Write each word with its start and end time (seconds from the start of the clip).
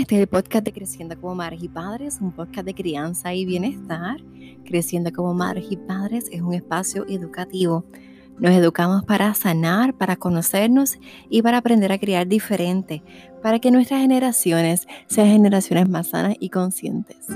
este 0.00 0.14
es 0.14 0.22
el 0.22 0.28
podcast 0.28 0.64
de 0.64 0.72
Creciendo 0.72 1.20
como 1.20 1.34
Madres 1.34 1.62
y 1.62 1.68
Padres, 1.68 2.18
un 2.22 2.32
podcast 2.32 2.64
de 2.64 2.74
crianza 2.74 3.34
y 3.34 3.44
bienestar. 3.44 4.16
Creciendo 4.64 5.12
como 5.12 5.34
Madres 5.34 5.66
y 5.68 5.76
Padres 5.76 6.24
es 6.32 6.40
un 6.40 6.54
espacio 6.54 7.04
educativo. 7.06 7.84
Nos 8.38 8.52
educamos 8.52 9.04
para 9.04 9.34
sanar, 9.34 9.92
para 9.92 10.16
conocernos 10.16 10.98
y 11.28 11.42
para 11.42 11.58
aprender 11.58 11.92
a 11.92 11.98
criar 11.98 12.26
diferente, 12.26 13.02
para 13.42 13.58
que 13.58 13.70
nuestras 13.70 14.00
generaciones 14.00 14.88
sean 15.06 15.26
generaciones 15.26 15.86
más 15.90 16.08
sanas 16.08 16.34
y 16.40 16.48
conscientes. 16.48 17.26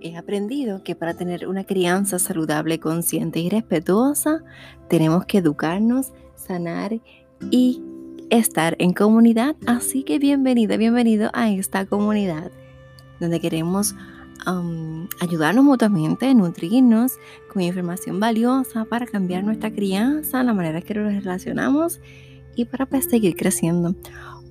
He 0.00 0.16
aprendido 0.16 0.82
que 0.82 0.96
para 0.96 1.12
tener 1.12 1.46
una 1.46 1.64
crianza 1.64 2.18
saludable, 2.18 2.80
consciente 2.80 3.40
y 3.40 3.50
respetuosa, 3.50 4.42
tenemos 4.88 5.26
que 5.26 5.38
educarnos, 5.38 6.12
sanar 6.34 6.98
y 7.50 7.82
estar 8.32 8.76
en 8.78 8.94
comunidad. 8.94 9.56
Así 9.66 10.04
que 10.04 10.18
bienvenida, 10.18 10.78
bienvenido 10.78 11.30
a 11.34 11.50
esta 11.50 11.84
comunidad 11.84 12.50
donde 13.20 13.40
queremos 13.40 13.94
ayudarnos 15.20 15.62
mutuamente, 15.62 16.34
nutrirnos 16.34 17.12
con 17.52 17.60
información 17.60 18.18
valiosa 18.18 18.86
para 18.86 19.06
cambiar 19.06 19.44
nuestra 19.44 19.70
crianza, 19.70 20.42
la 20.42 20.54
manera 20.54 20.80
que 20.80 20.94
nos 20.94 21.12
relacionamos 21.12 22.00
y 22.56 22.64
para 22.64 22.86
pues, 22.86 23.04
seguir 23.04 23.36
creciendo. 23.36 23.94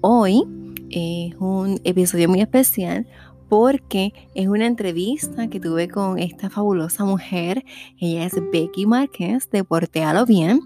Hoy 0.01 0.43
es 0.91 1.33
un 1.39 1.81
episodio 1.83 2.29
muy 2.29 2.41
especial 2.41 3.07
porque 3.51 4.13
es 4.33 4.47
una 4.47 4.65
entrevista 4.65 5.49
que 5.49 5.59
tuve 5.59 5.89
con 5.89 6.17
esta 6.17 6.49
fabulosa 6.49 7.03
mujer. 7.03 7.65
Ella 7.99 8.23
es 8.23 8.35
Becky 8.49 8.85
Márquez 8.85 9.49
de 9.49 9.65
Portealo 9.65 10.25
Bien 10.25 10.61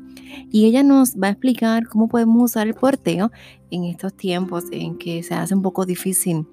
y 0.52 0.66
ella 0.66 0.84
nos 0.84 1.16
va 1.16 1.30
a 1.30 1.32
explicar 1.32 1.88
cómo 1.88 2.08
podemos 2.08 2.52
usar 2.52 2.68
el 2.68 2.76
porteo 2.76 3.32
en 3.72 3.86
estos 3.86 4.14
tiempos 4.14 4.66
en 4.72 5.00
que 5.00 5.24
se 5.24 5.34
hace 5.34 5.56
un 5.56 5.64
poco 5.64 5.88
difícil 5.88 6.46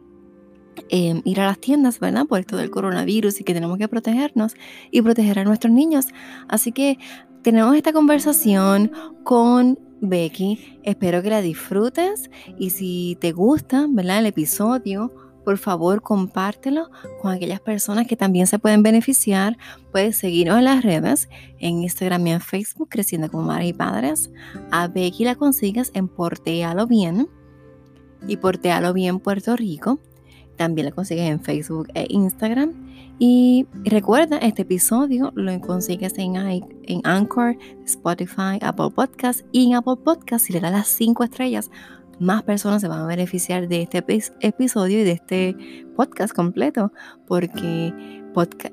em, 0.89 1.21
ir 1.27 1.39
a 1.39 1.45
las 1.45 1.59
tiendas, 1.59 2.01
¿verdad? 2.01 2.25
Por 2.25 2.41
esto 2.41 2.57
del 2.57 2.71
coronavirus 2.71 3.39
y 3.43 3.45
que 3.45 3.53
tenemos 3.53 3.77
que 3.77 3.89
protegernos 3.89 4.55
y 4.91 5.03
proteger 5.03 5.39
a 5.39 5.45
nuestros 5.45 5.71
niños. 5.71 6.07
Así 6.49 6.73
que 6.73 6.97
tenemos 7.43 7.77
esta 7.77 7.93
conversación 7.93 8.91
con 9.23 9.79
Becky. 10.01 10.79
Espero 10.83 11.21
que 11.21 11.29
la 11.29 11.43
disfrutes 11.43 12.31
y 12.59 12.71
si 12.71 13.19
te 13.21 13.33
gusta, 13.33 13.87
¿verdad? 13.91 14.21
El 14.21 14.27
episodio 14.27 15.13
por 15.45 15.59
favor 15.59 16.03
compártelo 16.03 16.91
con 17.21 17.33
aquellas 17.33 17.61
personas 17.61 18.07
que 18.07 18.17
también 18.17 18.47
se 18.47 18.59
pueden 18.59 18.83
beneficiar. 18.83 19.57
Puedes 19.91 20.17
seguirnos 20.17 20.59
en 20.59 20.65
las 20.65 20.83
redes, 20.83 21.29
en 21.59 21.83
Instagram 21.83 22.27
y 22.27 22.31
en 22.33 22.41
Facebook, 22.41 22.89
Creciendo 22.91 23.31
como 23.31 23.45
Madres 23.45 23.71
y 23.71 23.73
Padres. 23.73 24.31
A 24.71 24.89
Becky 24.89 25.25
la 25.25 25.35
consigues 25.35 25.91
en 25.95 26.09
Portealo 26.09 26.87
Bien 26.87 27.29
y 28.27 28.37
Portealo 28.37 28.93
Bien 28.93 29.19
Puerto 29.19 29.57
Rico. 29.57 29.99
También 30.57 30.87
la 30.87 30.93
consigues 30.93 31.31
en 31.31 31.41
Facebook 31.41 31.89
e 31.95 32.07
Instagram. 32.09 32.93
Y 33.19 33.67
recuerda, 33.85 34.39
este 34.39 34.63
episodio 34.63 35.33
lo 35.35 35.61
consigues 35.61 36.15
en, 36.19 36.37
Anchor, 37.05 37.57
Spotify, 37.85 38.59
Apple 38.61 38.91
Podcasts 38.95 39.45
y 39.53 39.67
en 39.67 39.75
Apple 39.77 39.97
Podcasts 40.03 40.47
si 40.47 40.53
le 40.53 40.61
das 40.61 40.73
las 40.73 40.89
5 40.89 41.25
estrellas 41.25 41.71
más 42.23 42.45
personas 42.45 42.81
se 42.81 42.89
van 42.89 43.01
a 43.01 43.07
beneficiar 43.07 43.69
de 43.69 43.83
este 43.83 44.05
episodio 44.41 45.01
y 45.01 45.05
de 45.05 45.13
este 45.13 45.57
podcast 45.97 46.33
completo, 46.33 46.93
porque 47.27 47.93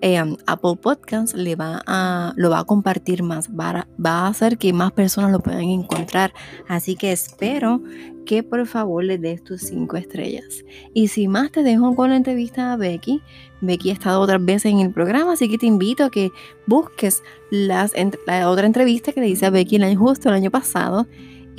eh, 0.02 0.36
Apple 0.46 0.76
Podcasts 0.82 1.34
le 1.34 1.56
va 1.56 1.82
a, 1.86 2.34
lo 2.38 2.52
va 2.52 2.60
a 2.60 2.64
compartir 2.64 3.24
más, 3.24 3.50
va 3.50 3.86
a, 4.06 4.28
hacer 4.28 4.58
que 4.58 4.72
más 4.72 4.92
personas 4.92 5.32
lo 5.32 5.40
puedan 5.40 5.64
encontrar. 5.64 6.32
Así 6.68 6.96
que 6.96 7.12
espero 7.12 7.82
que 8.26 8.44
por 8.44 8.66
favor 8.68 9.04
le 9.04 9.18
des 9.18 9.44
tus 9.44 9.62
cinco 9.62 9.98
estrellas. 9.98 10.64
Y 10.94 11.08
si 11.08 11.28
más 11.28 11.52
te 11.52 11.64
dejo 11.64 11.96
con 11.96 12.12
la 12.12 12.18
entrevista 12.18 12.74
a 12.74 12.78
Becky, 12.78 13.22
Becky 13.62 13.90
ha 13.90 13.94
estado 13.94 14.22
otras 14.22 14.46
veces 14.46 14.72
en 14.72 14.80
el 14.80 14.94
programa, 14.94 15.34
así 15.34 15.50
que 15.50 15.58
te 15.58 15.66
invito 15.66 16.06
a 16.06 16.12
que 16.12 16.30
busques 16.68 17.24
las, 17.50 17.94
la 18.28 18.50
otra 18.50 18.68
entrevista 18.68 19.12
que 19.12 19.22
le 19.22 19.30
hice 19.30 19.48
a 19.48 19.50
Becky 19.50 19.78
el 19.78 19.84
año 19.84 20.00
justo 20.00 20.30
el 20.30 20.36
año 20.36 20.52
pasado 20.52 21.08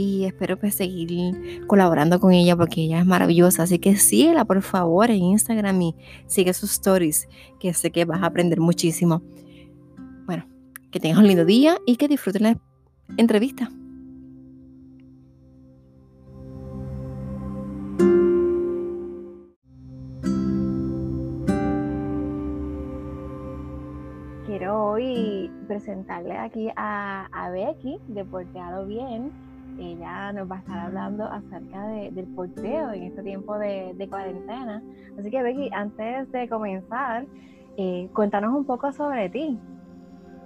y 0.00 0.24
espero 0.24 0.58
pues 0.58 0.74
seguir 0.76 1.66
colaborando 1.66 2.20
con 2.20 2.32
ella 2.32 2.56
porque 2.56 2.80
ella 2.80 3.00
es 3.00 3.06
maravillosa. 3.06 3.64
Así 3.64 3.78
que 3.78 3.96
síguela 3.96 4.46
por 4.46 4.62
favor 4.62 5.10
en 5.10 5.22
Instagram 5.22 5.82
y 5.82 5.94
sigue 6.26 6.54
sus 6.54 6.72
stories 6.72 7.28
que 7.58 7.74
sé 7.74 7.90
que 7.90 8.06
vas 8.06 8.22
a 8.22 8.26
aprender 8.26 8.60
muchísimo. 8.60 9.22
Bueno, 10.24 10.46
que 10.90 11.00
tengas 11.00 11.18
un 11.18 11.26
lindo 11.26 11.44
día 11.44 11.76
y 11.86 11.96
que 11.96 12.08
disfruten 12.08 12.44
la 12.44 12.58
entrevista. 13.18 13.70
Quiero 24.46 24.92
hoy 24.92 25.50
presentarle 25.68 26.38
aquí 26.38 26.70
a, 26.74 27.26
a 27.32 27.50
Becky 27.50 27.98
de 28.08 28.24
Porteado 28.24 28.86
Bien 28.86 29.49
ella 29.78 30.32
nos 30.32 30.50
va 30.50 30.56
a 30.56 30.58
estar 30.60 30.78
hablando 30.78 31.24
acerca 31.24 31.86
del 31.86 32.26
porteo 32.34 32.92
en 32.92 33.04
este 33.04 33.22
tiempo 33.22 33.58
de, 33.58 34.06
cuarentena. 34.08 34.82
Así 35.18 35.30
que 35.30 35.42
Becky, 35.42 35.70
antes 35.72 36.30
de 36.32 36.48
comenzar, 36.48 37.26
eh, 37.76 38.08
cuéntanos 38.14 38.54
un 38.54 38.64
poco 38.64 38.92
sobre 38.92 39.28
ti. 39.28 39.58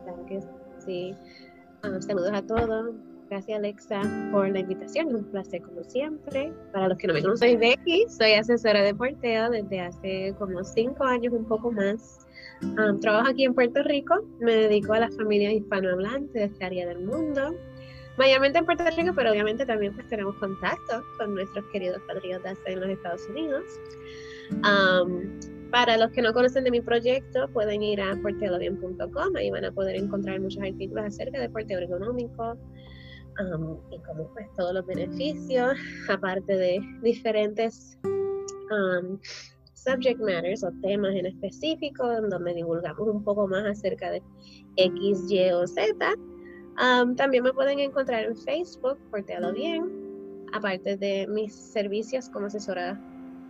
Claro 0.04 0.26
que 0.26 0.40
sí. 0.78 1.14
Ah, 1.82 2.00
saludos 2.00 2.32
a 2.32 2.42
todos. 2.42 2.94
Gracias 3.30 3.58
Alexa 3.58 4.02
por 4.30 4.48
la 4.50 4.60
invitación, 4.60 5.08
es 5.08 5.14
un 5.14 5.24
placer 5.24 5.62
como 5.62 5.82
siempre. 5.84 6.52
Para 6.72 6.88
los 6.88 6.98
que 6.98 7.06
no 7.06 7.14
me 7.14 7.22
conocen, 7.22 7.48
soy 7.48 7.56
Becky, 7.56 8.06
soy 8.08 8.34
asesora 8.34 8.82
de 8.82 8.94
porteo 8.94 9.50
desde 9.50 9.80
hace 9.80 10.34
como 10.38 10.62
cinco 10.62 11.04
años, 11.04 11.32
un 11.32 11.46
poco 11.46 11.72
más. 11.72 12.26
Ah, 12.78 12.92
trabajo 13.00 13.30
aquí 13.30 13.44
en 13.44 13.54
Puerto 13.54 13.82
Rico, 13.82 14.14
me 14.40 14.52
dedico 14.52 14.92
a 14.92 15.00
las 15.00 15.16
familias 15.16 15.54
hispanohablantes 15.54 16.32
de 16.32 16.44
esta 16.44 16.66
área 16.66 16.86
del 16.86 17.04
mundo 17.04 17.54
mayormente 18.18 18.58
en 18.58 18.64
Puerto 18.64 18.84
Rico, 18.96 19.12
pero 19.14 19.30
obviamente 19.30 19.66
también 19.66 19.94
pues 19.94 20.08
tenemos 20.08 20.34
contacto 20.36 21.02
con 21.18 21.34
nuestros 21.34 21.64
queridos 21.66 22.00
patriotas 22.06 22.58
en 22.66 22.80
los 22.80 22.90
Estados 22.90 23.28
Unidos. 23.28 23.64
para 25.70 25.96
los 25.96 26.10
que 26.12 26.22
no 26.22 26.32
conocen 26.32 26.62
de 26.64 26.70
mi 26.70 26.80
proyecto, 26.80 27.48
pueden 27.48 27.82
ir 27.82 28.00
a 28.00 28.14
portealobien.com, 28.22 29.36
ahí 29.36 29.50
van 29.50 29.64
a 29.64 29.72
poder 29.72 29.96
encontrar 29.96 30.40
muchos 30.40 30.62
artículos 30.62 31.04
acerca 31.06 31.40
de 31.40 31.48
porteo 31.48 31.80
ergonómico 31.80 32.56
y 33.90 33.98
como 34.02 34.32
pues 34.32 34.46
todos 34.56 34.72
los 34.74 34.86
beneficios, 34.86 35.72
aparte 36.08 36.56
de 36.56 36.80
diferentes 37.02 37.98
subject 39.74 40.20
matters 40.20 40.62
o 40.62 40.70
temas 40.82 41.14
en 41.14 41.26
específico, 41.26 42.06
donde 42.28 42.54
divulgamos 42.54 43.08
un 43.08 43.24
poco 43.24 43.48
más 43.48 43.64
acerca 43.64 44.10
de 44.10 44.22
X, 44.76 45.30
Y 45.30 45.50
o 45.50 45.66
Z 45.66 46.14
también 46.76 47.42
me 47.42 47.52
pueden 47.52 47.78
encontrar 47.80 48.24
en 48.24 48.36
Facebook, 48.36 48.98
Portelo 49.10 49.52
Bien, 49.52 50.46
aparte 50.52 50.96
de 50.96 51.26
mis 51.28 51.54
servicios 51.54 52.28
como 52.28 52.46
asesora 52.46 53.00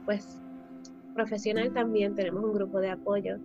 pues, 0.04 0.40
profesional, 1.14 1.72
también 1.72 2.14
tenemos 2.14 2.44
un 2.44 2.54
grupo 2.54 2.80
de 2.80 2.90
apoyo 2.90 3.38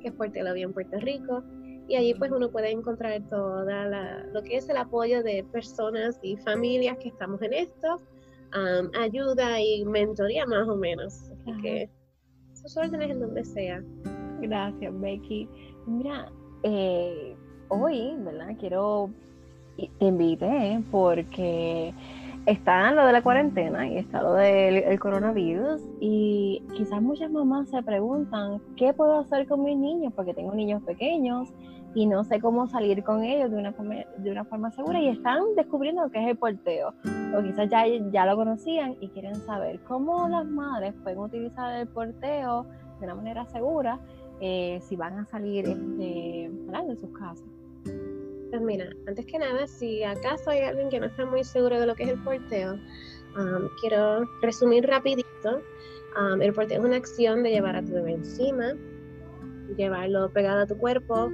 que 0.00 0.08
es 0.08 0.14
Portelo 0.14 0.52
Bien 0.54 0.72
Puerto 0.72 0.98
Rico. 1.00 1.42
Y 1.86 1.96
allí 1.96 2.14
pues 2.14 2.30
uno 2.30 2.50
puede 2.50 2.70
encontrar 2.70 3.20
toda 3.28 4.24
lo 4.32 4.42
que 4.42 4.56
es 4.56 4.68
el 4.70 4.78
apoyo 4.78 5.22
de 5.22 5.44
personas 5.52 6.18
y 6.22 6.36
familias 6.38 6.96
que 6.98 7.08
estamos 7.08 7.42
en 7.42 7.52
esto, 7.52 8.00
ayuda 8.98 9.60
y 9.60 9.84
mentoría 9.84 10.46
más 10.46 10.66
o 10.66 10.76
menos. 10.76 11.30
Así 11.30 11.60
que 11.60 11.90
sus 12.54 12.76
órdenes 12.76 13.10
en 13.10 13.20
donde 13.20 13.44
sea. 13.44 13.82
Gracias, 14.40 15.00
Becky. 15.00 15.48
Mira, 15.86 16.32
eh, 16.62 17.36
hoy, 17.68 18.14
¿verdad? 18.18 18.54
Quiero, 18.58 19.10
te 19.76 20.38
porque 20.90 21.94
está 22.46 22.92
lo 22.92 23.06
de 23.06 23.12
la 23.12 23.22
cuarentena 23.22 23.88
y 23.88 23.96
está 23.96 24.22
lo 24.22 24.34
del 24.34 24.98
coronavirus 24.98 25.80
y 26.00 26.62
quizás 26.76 27.00
muchas 27.00 27.30
mamás 27.30 27.70
se 27.70 27.82
preguntan, 27.82 28.60
¿qué 28.76 28.92
puedo 28.92 29.18
hacer 29.18 29.46
con 29.46 29.64
mis 29.64 29.76
niños? 29.76 30.12
Porque 30.14 30.34
tengo 30.34 30.54
niños 30.54 30.82
pequeños 30.82 31.48
y 31.94 32.06
no 32.06 32.24
sé 32.24 32.40
cómo 32.40 32.66
salir 32.66 33.02
con 33.04 33.22
ellos 33.22 33.50
de 33.50 33.56
una 33.56 33.72
forma, 33.72 33.94
de 34.18 34.30
una 34.30 34.44
forma 34.44 34.70
segura 34.72 35.00
y 35.00 35.08
están 35.08 35.42
descubriendo 35.56 36.02
lo 36.02 36.10
que 36.10 36.22
es 36.22 36.28
el 36.28 36.36
porteo. 36.36 36.92
O 37.36 37.42
quizás 37.42 37.70
ya, 37.70 37.84
ya 37.86 38.26
lo 38.26 38.36
conocían 38.36 38.96
y 39.00 39.08
quieren 39.08 39.36
saber 39.36 39.80
cómo 39.84 40.28
las 40.28 40.44
madres 40.44 40.92
pueden 41.02 41.20
utilizar 41.20 41.80
el 41.80 41.86
porteo 41.86 42.66
de 42.98 43.06
una 43.06 43.14
manera 43.14 43.46
segura 43.46 43.98
eh, 44.46 44.78
si 44.82 44.94
van 44.94 45.18
a 45.18 45.24
salir 45.24 45.66
este, 45.66 46.50
de 46.50 46.96
sus 47.00 47.10
casas. 47.18 47.48
Pues 48.50 48.60
mira, 48.60 48.90
antes 49.08 49.24
que 49.24 49.38
nada, 49.38 49.66
si 49.66 50.04
acaso 50.04 50.50
hay 50.50 50.60
alguien 50.60 50.90
que 50.90 51.00
no 51.00 51.06
está 51.06 51.24
muy 51.24 51.42
seguro 51.44 51.80
de 51.80 51.86
lo 51.86 51.94
que 51.94 52.02
es 52.02 52.10
el 52.10 52.22
porteo, 52.22 52.74
um, 52.74 53.68
quiero 53.80 54.26
resumir 54.42 54.86
rapidito. 54.86 55.62
Um, 56.20 56.42
el 56.42 56.52
porteo 56.52 56.78
es 56.78 56.84
una 56.84 56.96
acción 56.96 57.42
de 57.42 57.52
llevar 57.52 57.74
a 57.74 57.82
tu 57.82 57.92
bebé 57.94 58.12
encima, 58.12 58.74
llevarlo 59.78 60.30
pegado 60.30 60.64
a 60.64 60.66
tu 60.66 60.76
cuerpo 60.76 61.30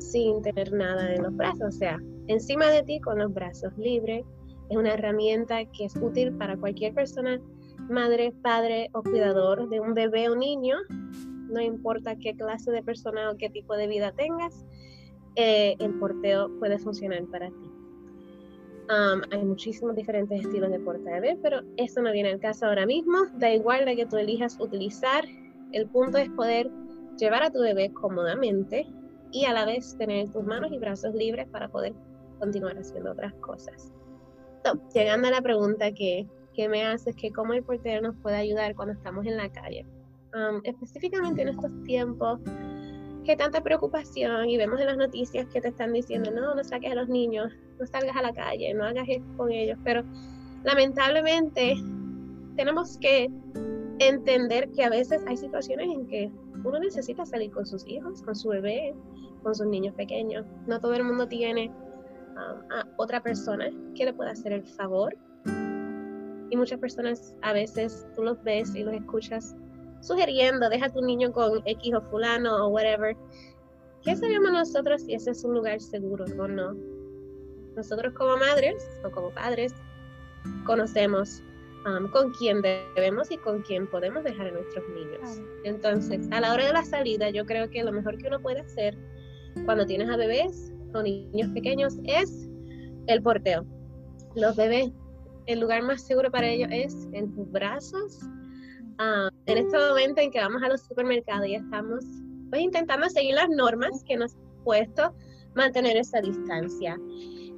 sin 0.00 0.42
tener 0.42 0.72
nada 0.72 1.14
en 1.14 1.22
los 1.22 1.36
brazos, 1.36 1.62
o 1.68 1.78
sea, 1.78 2.00
encima 2.26 2.66
de 2.70 2.82
ti 2.82 3.00
con 3.00 3.20
los 3.20 3.32
brazos 3.32 3.72
libres. 3.78 4.24
Es 4.68 4.76
una 4.76 4.94
herramienta 4.94 5.64
que 5.66 5.84
es 5.84 5.94
útil 5.94 6.32
para 6.38 6.56
cualquier 6.56 6.92
persona 6.92 7.40
madre, 7.88 8.32
padre 8.42 8.90
o 8.94 9.02
cuidador 9.02 9.68
de 9.68 9.78
un 9.78 9.94
bebé 9.94 10.28
o 10.28 10.34
niño, 10.34 10.76
no 11.52 11.60
importa 11.60 12.16
qué 12.16 12.34
clase 12.34 12.70
de 12.70 12.82
persona 12.82 13.30
o 13.30 13.36
qué 13.36 13.50
tipo 13.50 13.76
de 13.76 13.86
vida 13.86 14.12
tengas, 14.12 14.64
eh, 15.36 15.76
el 15.78 15.94
porteo 15.98 16.50
puede 16.58 16.78
funcionar 16.78 17.24
para 17.26 17.48
ti. 17.48 17.70
hay 19.30 19.44
muchísimos 19.44 19.96
diferentes 19.96 20.44
estilos 20.44 20.70
de 20.70 20.78
porte 20.80 21.10
bebé, 21.10 21.38
pero 21.42 21.62
eso 21.76 22.02
no 22.02 22.12
viene 22.12 22.30
al 22.30 22.40
caso 22.40 22.66
ahora 22.66 22.84
mismo. 22.84 23.18
Da 23.38 23.50
igual 23.52 23.86
de 23.86 23.96
que 23.96 24.06
tú 24.06 24.16
elijas 24.16 24.58
utilizar. 24.60 25.24
El 25.72 25.88
punto 25.88 26.18
es 26.18 26.28
poder 26.30 26.70
llevar 27.18 27.42
a 27.42 27.50
tu 27.50 27.60
bebé 27.60 27.90
cómodamente 27.92 28.86
y 29.30 29.46
a 29.46 29.54
la 29.54 29.64
vez 29.64 29.96
tener 29.96 30.30
tus 30.30 30.44
manos 30.44 30.70
y 30.72 30.78
brazos 30.78 31.14
libres 31.14 31.48
para 31.48 31.68
poder 31.68 31.94
continuar 32.38 32.76
haciendo 32.76 33.12
otras 33.12 33.32
cosas. 33.34 33.90
llegando 34.94 35.28
a 35.28 35.30
la 35.30 35.40
pregunta 35.40 35.92
que, 35.92 36.26
que 36.54 36.68
me 36.68 36.84
haces, 36.84 37.16
que 37.16 37.32
cómo 37.32 37.54
el 37.54 37.64
portero 37.64 38.02
nos 38.02 38.16
puede 38.16 38.36
ayudar 38.36 38.74
cuando 38.74 38.92
estamos 38.92 39.24
en 39.26 39.38
la 39.38 39.50
calle. 39.50 39.86
Específicamente 40.64 41.42
en 41.42 41.48
estos 41.48 41.70
tiempos 41.84 42.40
que 43.24 43.36
tanta 43.36 43.62
preocupación 43.62 44.48
y 44.48 44.56
vemos 44.56 44.80
en 44.80 44.86
las 44.86 44.96
noticias 44.96 45.46
que 45.46 45.60
te 45.60 45.68
están 45.68 45.92
diciendo, 45.92 46.30
no, 46.30 46.54
no 46.54 46.64
saques 46.64 46.90
a 46.90 46.94
los 46.94 47.08
niños, 47.08 47.52
no 47.78 47.86
salgas 47.86 48.16
a 48.16 48.22
la 48.22 48.32
calle, 48.32 48.74
no 48.74 48.84
hagas 48.84 49.08
esto 49.08 49.36
con 49.36 49.52
ellos, 49.52 49.78
pero 49.84 50.02
lamentablemente 50.64 51.76
tenemos 52.56 52.98
que 52.98 53.30
entender 53.98 54.70
que 54.72 54.84
a 54.84 54.90
veces 54.90 55.22
hay 55.26 55.36
situaciones 55.36 55.88
en 55.90 56.06
que 56.06 56.30
uno 56.64 56.78
necesita 56.78 57.24
salir 57.24 57.50
con 57.50 57.66
sus 57.66 57.86
hijos, 57.86 58.22
con 58.22 58.34
su 58.34 58.48
bebé, 58.48 58.94
con 59.42 59.54
sus 59.54 59.66
niños 59.66 59.94
pequeños. 59.94 60.46
No 60.66 60.80
todo 60.80 60.94
el 60.94 61.04
mundo 61.04 61.26
tiene 61.26 61.68
um, 61.68 62.72
a 62.72 62.86
otra 62.96 63.22
persona 63.22 63.70
que 63.94 64.04
le 64.04 64.12
pueda 64.12 64.30
hacer 64.30 64.52
el 64.52 64.64
favor. 64.64 65.16
Y 66.50 66.56
muchas 66.56 66.78
personas 66.78 67.34
a 67.42 67.52
veces 67.52 68.06
tú 68.14 68.22
los 68.22 68.42
ves 68.42 68.74
y 68.74 68.84
los 68.84 68.94
escuchas 68.94 69.56
sugiriendo, 70.02 70.68
deja 70.68 70.86
a 70.86 70.92
tu 70.92 71.00
niño 71.00 71.32
con 71.32 71.62
X 71.64 71.94
o 71.94 72.02
fulano 72.02 72.66
o 72.66 72.68
whatever. 72.68 73.16
¿Qué 74.02 74.16
sabemos 74.16 74.52
nosotros 74.52 75.02
si 75.02 75.14
ese 75.14 75.30
es 75.30 75.44
un 75.44 75.54
lugar 75.54 75.80
seguro 75.80 76.24
o 76.38 76.48
no? 76.48 76.74
Nosotros 77.76 78.12
como 78.14 78.36
madres 78.36 78.84
o 79.04 79.10
como 79.10 79.30
padres 79.30 79.72
conocemos 80.66 81.42
um, 81.86 82.08
con 82.10 82.32
quién 82.32 82.60
debemos 82.60 83.30
y 83.30 83.38
con 83.38 83.62
quién 83.62 83.88
podemos 83.88 84.24
dejar 84.24 84.48
a 84.48 84.50
nuestros 84.50 84.84
niños. 84.88 85.40
Entonces, 85.64 86.28
a 86.32 86.40
la 86.40 86.52
hora 86.52 86.66
de 86.66 86.72
la 86.72 86.84
salida, 86.84 87.30
yo 87.30 87.46
creo 87.46 87.70
que 87.70 87.84
lo 87.84 87.92
mejor 87.92 88.18
que 88.18 88.26
uno 88.26 88.40
puede 88.40 88.60
hacer 88.60 88.98
cuando 89.64 89.86
tienes 89.86 90.10
a 90.10 90.16
bebés 90.16 90.72
o 90.94 91.02
niños 91.02 91.50
pequeños 91.50 91.98
es 92.04 92.48
el 93.06 93.22
porteo. 93.22 93.64
Los 94.34 94.56
bebés, 94.56 94.90
el 95.46 95.60
lugar 95.60 95.82
más 95.82 96.02
seguro 96.02 96.30
para 96.30 96.48
ellos 96.48 96.68
es 96.72 97.08
en 97.12 97.32
tus 97.34 97.50
brazos 97.50 98.20
en 99.46 99.58
este 99.58 99.78
momento 99.78 100.20
en 100.20 100.30
que 100.30 100.40
vamos 100.40 100.62
a 100.62 100.68
los 100.68 100.82
supermercados 100.82 101.46
y 101.46 101.54
estamos 101.54 102.04
pues 102.50 102.62
intentando 102.62 103.08
seguir 103.08 103.34
las 103.34 103.48
normas 103.48 104.04
que 104.06 104.16
nos 104.16 104.34
han 104.34 104.64
puesto, 104.64 105.14
mantener 105.54 105.96
esa 105.96 106.20
distancia, 106.20 106.98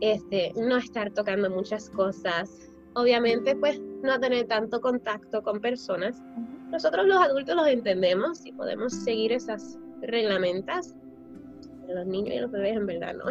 este, 0.00 0.52
no 0.56 0.76
estar 0.76 1.10
tocando 1.12 1.50
muchas 1.50 1.90
cosas, 1.90 2.70
obviamente 2.94 3.56
pues 3.56 3.80
no 4.02 4.18
tener 4.20 4.46
tanto 4.46 4.80
contacto 4.80 5.42
con 5.42 5.60
personas. 5.60 6.22
Nosotros 6.70 7.06
los 7.06 7.20
adultos 7.20 7.56
los 7.56 7.66
entendemos 7.66 8.44
y 8.46 8.52
podemos 8.52 8.92
seguir 8.92 9.32
esas 9.32 9.78
reglamentas, 10.00 10.94
los 11.88 12.06
niños 12.06 12.34
y 12.34 12.38
los 12.38 12.50
bebés 12.50 12.76
en 12.76 12.86
verdad 12.86 13.14
no. 13.14 13.24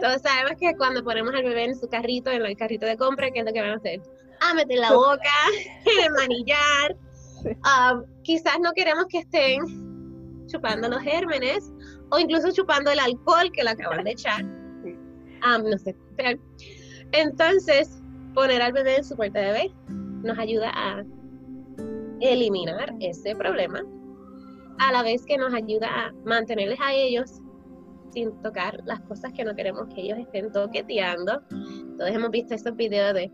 Todos 0.00 0.22
sabemos 0.22 0.58
que 0.58 0.74
cuando 0.76 1.04
ponemos 1.04 1.34
al 1.34 1.44
bebé 1.44 1.64
en 1.64 1.76
su 1.76 1.88
carrito, 1.88 2.30
en 2.30 2.44
el 2.44 2.56
carrito 2.56 2.86
de 2.86 2.96
compra, 2.96 3.30
¿qué 3.30 3.40
es 3.40 3.46
lo 3.46 3.52
que 3.52 3.60
van 3.60 3.70
a 3.70 3.76
hacer? 3.76 4.00
a 4.42 4.54
meter 4.54 4.78
la 4.78 4.92
boca, 4.92 5.30
el 6.04 6.10
manillar. 6.12 6.96
Ah, 7.64 8.00
quizás 8.22 8.58
no 8.60 8.72
queremos 8.72 9.06
que 9.06 9.18
estén 9.18 9.60
chupando 10.46 10.88
los 10.88 11.00
gérmenes 11.02 11.72
o 12.10 12.18
incluso 12.18 12.52
chupando 12.52 12.90
el 12.90 12.98
alcohol 12.98 13.50
que 13.52 13.64
le 13.64 13.70
acaban 13.70 14.04
de 14.04 14.12
echar. 14.12 14.44
Ah, 15.42 15.58
no 15.58 15.78
sé. 15.78 15.96
Entonces, 17.12 18.02
poner 18.34 18.62
al 18.62 18.72
bebé 18.72 18.96
en 18.96 19.04
su 19.04 19.16
puerta 19.16 19.40
de 19.40 19.46
bebé 19.46 19.74
nos 20.22 20.38
ayuda 20.38 20.70
a 20.74 21.04
eliminar 22.20 22.94
ese 23.00 23.34
problema, 23.34 23.82
a 24.78 24.92
la 24.92 25.02
vez 25.02 25.24
que 25.26 25.36
nos 25.36 25.52
ayuda 25.52 25.88
a 25.88 26.12
mantenerles 26.24 26.78
a 26.80 26.92
ellos 26.94 27.40
sin 28.12 28.30
tocar 28.42 28.78
las 28.84 29.00
cosas 29.00 29.32
que 29.32 29.44
no 29.44 29.54
queremos 29.54 29.88
que 29.94 30.02
ellos 30.02 30.18
estén 30.18 30.52
toqueteando. 30.52 31.42
Todos 31.98 32.10
hemos 32.10 32.30
visto 32.30 32.54
esos 32.54 32.76
videos 32.76 33.14
de 33.14 33.32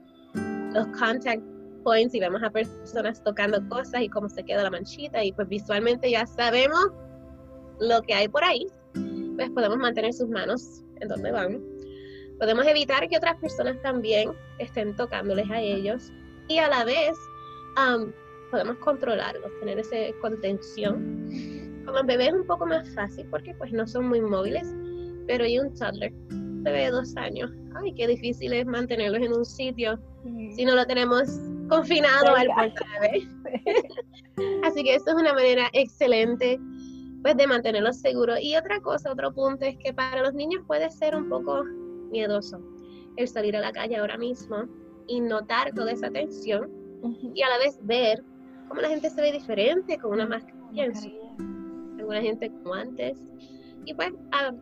los 0.73 0.87
contact 0.99 1.43
points 1.89 2.15
y 2.15 2.21
vemos 2.21 2.43
a 2.43 2.51
personas 2.51 3.23
tocando 3.25 3.67
cosas 3.71 4.03
y 4.03 4.11
cómo 4.11 4.29
se 4.29 4.45
queda 4.45 4.63
la 4.63 4.71
manchita 4.71 5.25
y 5.25 5.33
pues 5.33 5.49
visualmente 5.49 6.11
ya 6.11 6.27
sabemos 6.27 6.89
lo 7.81 8.03
que 8.03 8.13
hay 8.13 8.29
por 8.29 8.45
ahí, 8.45 8.67
pues 9.37 9.49
podemos 9.51 9.79
mantener 9.79 10.13
sus 10.13 10.29
manos 10.29 10.83
en 11.01 11.09
donde 11.09 11.33
van. 11.33 11.63
Podemos 12.39 12.67
evitar 12.67 13.09
que 13.09 13.17
otras 13.17 13.37
personas 13.37 13.81
también 13.81 14.33
estén 14.59 14.95
tocándoles 14.97 15.51
a 15.51 15.63
ellos 15.63 16.13
y 16.49 16.59
a 16.59 16.69
la 16.69 16.85
vez 16.85 17.17
um, 17.79 18.13
podemos 18.51 18.77
controlarlos, 18.79 19.51
tener 19.61 19.79
esa 19.79 19.97
contención. 20.21 21.31
Con 21.87 21.95
los 21.95 22.05
bebés 22.05 22.29
es 22.29 22.35
un 22.35 22.47
poco 22.47 22.67
más 22.67 22.87
fácil 22.95 23.27
porque 23.31 23.55
pues 23.55 23.73
no 23.73 23.87
son 23.87 24.09
muy 24.09 24.21
móviles, 24.21 24.69
pero 25.27 25.45
hay 25.45 25.59
un 25.59 25.73
toddler, 25.73 26.13
un 26.33 26.63
bebé 26.63 26.81
de 26.81 26.91
dos 26.91 27.17
años, 27.17 27.51
ay, 27.77 27.95
qué 27.95 28.07
difícil 28.07 28.53
es 28.53 28.67
mantenerlos 28.67 29.23
en 29.23 29.33
un 29.33 29.47
sitio 29.47 29.99
si 30.55 30.65
no 30.65 30.75
lo 30.75 30.87
tenemos 30.87 31.29
confinado 31.69 32.35
al 32.35 32.49
puerto 32.49 32.85
Así 34.65 34.85
que 34.85 34.95
eso 34.95 35.11
es 35.11 35.15
una 35.15 35.33
manera 35.33 35.69
excelente 35.73 36.59
pues 37.23 37.37
de 37.37 37.47
mantenerlos 37.47 37.97
seguros. 37.99 38.39
Y 38.41 38.57
otra 38.57 38.81
cosa, 38.81 39.13
otro 39.13 39.33
punto 39.33 39.65
es 39.65 39.77
que 39.79 39.93
para 39.93 40.23
los 40.23 40.35
niños 40.35 40.63
puede 40.67 40.91
ser 40.91 41.17
un 41.17 41.29
poco 41.29 41.65
miedoso 42.11 42.61
el 43.17 43.27
salir 43.27 43.57
a 43.57 43.61
la 43.61 43.73
calle 43.73 43.97
ahora 43.97 44.17
mismo 44.17 44.65
y 45.09 45.21
notar 45.21 45.73
toda 45.75 45.93
esa 45.93 46.11
tensión 46.11 46.71
y 47.35 47.43
a 47.43 47.49
la 47.49 47.59
vez 47.59 47.79
ver 47.83 48.23
cómo 48.69 48.81
la 48.81 48.89
gente 48.89 49.11
se 49.11 49.21
ve 49.21 49.33
diferente 49.33 49.99
con 49.99 50.13
una 50.13 50.27
mascarilla. 50.27 50.93
Alguna 51.99 52.21
gente 52.21 52.51
como 52.51 52.75
antes. 52.75 53.19
Y 53.85 53.95
pues 53.95 54.13
ah, 54.33 54.53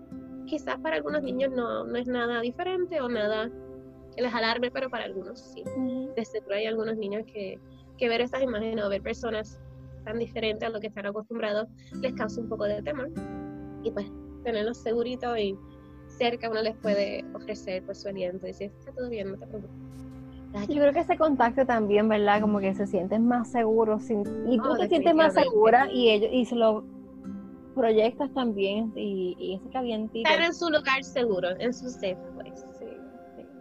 quizás 0.47 0.79
para 0.81 0.97
algunos 0.97 1.23
niños 1.23 1.51
no, 1.53 1.85
no 1.85 1.97
es 1.97 2.07
nada 2.07 2.41
diferente 2.41 3.01
o 3.01 3.09
nada 3.09 3.51
que 4.17 4.23
les 4.23 4.35
alarme, 4.35 4.71
pero 4.71 4.89
para 4.91 5.05
algunos 5.05 5.39
sí. 5.39 5.63
De 6.17 6.25
seguro 6.25 6.57
hay 6.57 6.67
algunos 6.67 6.97
niños 6.97 7.25
que, 7.27 7.61
que 7.99 8.09
ver 8.09 8.23
estas 8.23 8.43
imágenes 8.43 8.85
o 8.85 8.89
ver 8.89 9.03
personas 9.03 9.61
tan 10.05 10.19
diferentes 10.19 10.67
a 10.67 10.71
lo 10.71 10.81
que 10.81 10.87
están 10.87 11.07
acostumbrados 11.07 11.69
les 12.01 12.15
causa 12.15 12.41
un 12.41 12.49
poco 12.49 12.65
de 12.65 12.83
temor. 12.83 13.11
Y 13.83 13.91
pues 13.91 14.11
tenerlos 14.43 14.79
seguritos 14.79 15.39
y 15.39 15.57
cerca 16.09 16.49
uno 16.49 16.63
les 16.63 16.77
puede 16.77 17.25
ofrecer 17.35 17.83
pues 17.85 18.01
su 18.01 18.09
aliento 18.09 18.47
y 18.47 18.51
decir, 18.51 18.73
está 18.79 18.93
todo 18.93 19.09
bien, 19.09 19.33
no 19.33 19.39
te 19.39 19.47
preocupes. 19.47 19.77
Yo 20.69 20.81
creo 20.81 20.93
que 20.93 21.01
ese 21.01 21.19
contacto 21.19 21.67
también, 21.67 22.09
¿verdad? 22.09 22.41
Como 22.41 22.61
que 22.61 22.73
se 22.75 22.87
sienten 22.87 23.27
más 23.27 23.51
seguros 23.51 24.09
y 24.09 24.59
tú 24.59 24.77
te 24.79 24.89
sientes 24.89 25.15
más 25.15 25.35
segura 25.35 25.89
y 25.93 26.11
ellos 26.11 26.31
y 26.33 26.47
se 26.47 26.55
lo 26.55 26.85
proyectas 27.75 28.33
también 28.33 28.91
y, 28.97 29.37
y 29.39 29.57
ese 29.57 29.69
calientito. 29.69 30.27
Estar 30.29 30.43
en 30.43 30.55
su 30.55 30.71
lugar 30.71 31.05
seguro, 31.05 31.49
en 31.59 31.75
su 31.75 31.91
safe 31.91 32.17
place. 32.39 32.66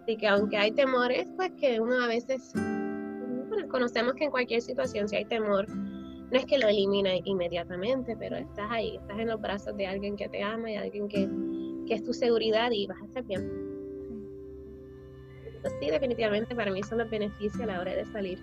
Así 0.06 0.18
que 0.18 0.28
aunque 0.28 0.56
hay 0.56 0.72
temores, 0.72 1.28
pues 1.36 1.52
que 1.60 1.80
uno 1.80 2.00
a 2.00 2.06
veces, 2.06 2.52
bueno, 2.54 3.68
conocemos 3.70 4.14
que 4.14 4.26
en 4.26 4.30
cualquier 4.30 4.62
situación 4.62 5.10
si 5.10 5.16
hay 5.16 5.26
temor, 5.26 5.68
no 5.68 6.38
es 6.38 6.46
que 6.46 6.60
lo 6.60 6.68
elimina 6.68 7.10
inmediatamente, 7.24 8.16
pero 8.16 8.36
estás 8.36 8.68
ahí, 8.70 8.98
estás 8.98 9.18
en 9.18 9.30
los 9.30 9.42
brazos 9.42 9.76
de 9.76 9.88
alguien 9.88 10.16
que 10.16 10.30
te 10.30 10.44
ama 10.44 10.70
y 10.70 10.76
alguien 10.76 11.08
que, 11.08 11.28
que 11.88 11.96
es 11.96 12.04
tu 12.04 12.14
seguridad 12.14 12.70
y 12.70 12.86
vas 12.86 13.02
a 13.02 13.06
estar 13.06 13.24
bien. 13.24 13.50
Entonces, 15.48 15.74
sí, 15.82 15.90
definitivamente 15.90 16.54
para 16.54 16.70
mí 16.70 16.84
son 16.84 17.00
los 17.00 17.10
beneficios 17.10 17.60
a 17.60 17.66
la 17.66 17.82
hora 17.82 17.96
de 17.96 18.06
salir. 18.06 18.38